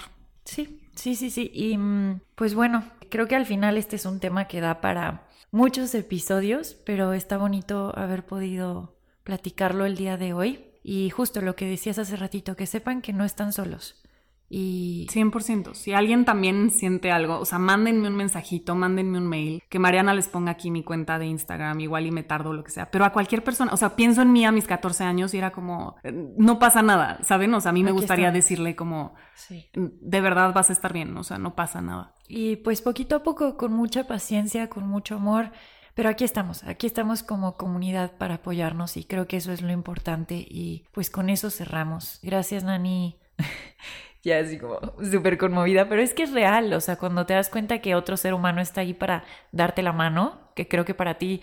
Sí, 0.45 0.81
sí, 0.95 1.13
sí, 1.13 1.29
sí. 1.29 1.51
Y 1.53 1.77
mm, 1.77 2.21
pues 2.33 2.55
bueno, 2.55 2.83
creo 3.11 3.27
que 3.27 3.35
al 3.35 3.45
final 3.45 3.77
este 3.77 3.97
es 3.97 4.05
un 4.07 4.19
tema 4.19 4.45
que 4.45 4.61
da 4.61 4.81
para 4.81 5.26
muchos 5.51 5.93
episodios, 5.95 6.75
pero 6.85 7.13
está 7.13 7.37
bonito 7.37 7.97
haber 7.97 8.25
podido 8.25 8.95
platicarlo 9.23 9.85
el 9.85 9.95
día 9.95 10.17
de 10.17 10.33
hoy. 10.33 10.65
Y 10.83 11.09
justo 11.09 11.41
lo 11.41 11.55
que 11.55 11.65
decías 11.65 11.99
hace 11.99 12.15
ratito, 12.15 12.55
que 12.55 12.65
sepan 12.65 13.01
que 13.01 13.13
no 13.13 13.25
están 13.25 13.51
solos. 13.51 14.01
Y 14.49 15.07
100%. 15.11 15.73
Si 15.73 15.91
alguien 15.91 16.23
también 16.23 16.69
siente 16.69 17.11
algo, 17.11 17.39
o 17.39 17.45
sea, 17.45 17.59
mándenme 17.59 18.07
un 18.07 18.15
mensajito, 18.15 18.75
mándenme 18.75 19.17
un 19.17 19.27
mail, 19.27 19.63
que 19.67 19.77
Mariana 19.77 20.13
les 20.13 20.29
ponga 20.29 20.51
aquí 20.51 20.71
mi 20.71 20.83
cuenta 20.83 21.19
de 21.19 21.25
Instagram, 21.25 21.79
igual 21.81 22.05
y 22.05 22.11
me 22.11 22.23
tardo 22.23 22.53
lo 22.53 22.63
que 22.63 22.71
sea. 22.71 22.89
Pero 22.89 23.03
a 23.03 23.11
cualquier 23.11 23.43
persona, 23.43 23.73
o 23.73 23.77
sea, 23.77 23.95
pienso 23.95 24.21
en 24.21 24.31
mí 24.31 24.45
a 24.45 24.53
mis 24.53 24.65
14 24.65 25.03
años 25.03 25.33
y 25.33 25.37
era 25.37 25.51
como, 25.51 25.97
eh, 26.03 26.13
no 26.37 26.59
pasa 26.59 26.81
nada, 26.81 27.19
¿saben? 27.23 27.53
O 27.53 27.61
sea, 27.61 27.71
a 27.71 27.73
mí 27.73 27.83
me 27.83 27.91
gustaría 27.91 28.31
decirle 28.31 28.75
como, 28.75 29.15
sí. 29.35 29.69
de 29.73 30.21
verdad 30.21 30.53
vas 30.53 30.69
a 30.69 30.73
estar 30.73 30.93
bien, 30.93 31.15
o 31.17 31.23
sea, 31.23 31.37
no 31.37 31.55
pasa 31.55 31.81
nada. 31.81 32.13
Y 32.27 32.57
pues 32.57 32.81
poquito 32.81 33.17
a 33.17 33.23
poco, 33.23 33.57
con 33.57 33.73
mucha 33.73 34.07
paciencia, 34.07 34.69
con 34.69 34.87
mucho 34.87 35.15
amor. 35.15 35.51
Pero 35.97 36.09
aquí 36.09 36.23
estamos, 36.23 36.63
aquí 36.65 36.85
estamos 36.85 37.23
como 37.23 37.57
comunidad 37.57 38.17
para 38.19 38.35
apoyarnos 38.35 38.97
y 38.97 39.03
creo 39.03 39.27
que 39.27 39.37
eso 39.37 39.51
es 39.51 39.63
lo 39.63 39.71
importante 39.71 40.35
y 40.35 40.85
pues 40.91 41.09
con 41.09 41.31
eso 41.31 41.49
cerramos. 41.49 42.19
Gracias 42.21 42.63
Nani 42.63 43.17
ya 44.23 44.39
así 44.39 44.57
como 44.57 44.79
súper 45.03 45.37
conmovida, 45.37 45.87
pero 45.87 46.01
es 46.01 46.13
que 46.13 46.23
es 46.23 46.31
real, 46.33 46.73
o 46.73 46.81
sea, 46.81 46.97
cuando 46.97 47.25
te 47.25 47.33
das 47.33 47.49
cuenta 47.49 47.79
que 47.79 47.95
otro 47.95 48.17
ser 48.17 48.33
humano 48.33 48.61
está 48.61 48.81
ahí 48.81 48.93
para 48.93 49.23
darte 49.51 49.81
la 49.81 49.93
mano, 49.93 50.39
que 50.55 50.67
creo 50.67 50.85
que 50.85 50.93
para 50.93 51.17
ti 51.17 51.41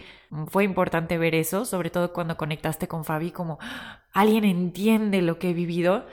fue 0.49 0.65
importante 0.65 1.19
ver 1.19 1.35
eso, 1.35 1.65
sobre 1.65 1.91
todo 1.91 2.13
cuando 2.13 2.37
conectaste 2.37 2.89
con 2.89 3.05
Fabi, 3.05 3.31
como 3.31 3.59
alguien 4.13 4.45
entiende 4.45 5.23
lo 5.23 5.39
que 5.39 5.51
he 5.51 5.55
vivido, 5.55 6.07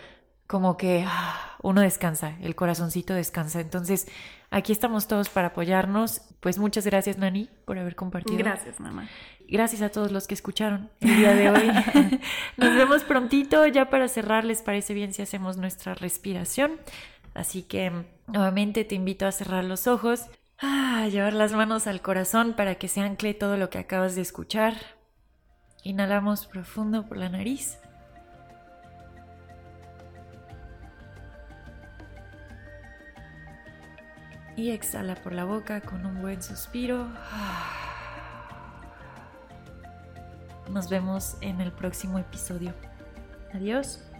como 0.47 0.78
que 0.78 1.06
ah, 1.08 1.58
uno 1.62 1.82
descansa, 1.82 2.38
el 2.41 2.56
corazoncito 2.56 3.13
descansa. 3.13 3.62
Entonces, 3.62 4.08
aquí 4.52 4.72
estamos 4.72 5.08
todos 5.08 5.30
para 5.30 5.48
apoyarnos. 5.48 6.22
Pues 6.40 6.60
muchas 6.60 6.86
gracias, 6.86 7.18
Nani, 7.18 7.50
por 7.66 7.80
haber 7.80 7.96
compartido. 7.96 8.38
Gracias, 8.38 8.80
mamá. 8.80 9.08
Gracias 9.48 9.82
a 9.82 9.90
todos 9.90 10.12
los 10.12 10.28
que 10.28 10.34
escucharon 10.34 10.90
el 11.00 11.18
día 11.18 11.34
de 11.34 11.50
hoy. 11.50 11.72
Nos 12.58 12.76
vemos 12.76 13.04
prontito. 13.04 13.66
Ya 13.68 13.90
para 13.90 14.08
cerrar, 14.08 14.46
¿les 14.46 14.62
parece 14.62 14.94
bien 14.94 15.14
si 15.14 15.22
hacemos 15.22 15.58
nuestra 15.58 15.94
respiración? 15.96 16.74
Así 17.34 17.64
que 17.64 17.92
nuevamente 18.28 18.86
te 18.86 18.96
invito 18.96 19.26
a 19.26 19.32
cerrar 19.32 19.64
los 19.64 19.88
ojos, 19.88 20.26
a 20.58 21.08
llevar 21.08 21.34
las 21.34 21.54
manos 21.54 21.88
al 21.88 22.02
corazón 22.02 22.54
para 22.54 22.76
que 22.76 22.88
se 22.88 23.02
ancle 23.02 23.34
todo 23.34 23.58
lo 23.58 23.70
que 23.70 23.80
acabas 23.80 24.16
de 24.16 24.22
escuchar. 24.22 24.76
Inhalamos 25.84 26.46
profundo 26.46 27.08
por 27.08 27.18
la 27.18 27.30
nariz. 27.30 27.80
Y 34.56 34.72
exhala 34.72 35.16
por 35.16 35.34
la 35.34 35.46
boca 35.46 35.82
con 35.82 36.06
un 36.06 36.22
buen 36.22 36.42
suspiro. 36.42 37.08
Nos 40.70 40.90
vemos 40.90 41.38
en 41.42 41.62
el 41.62 41.72
próximo 41.72 42.20
episodio. 42.20 42.74
Adiós. 43.54 44.11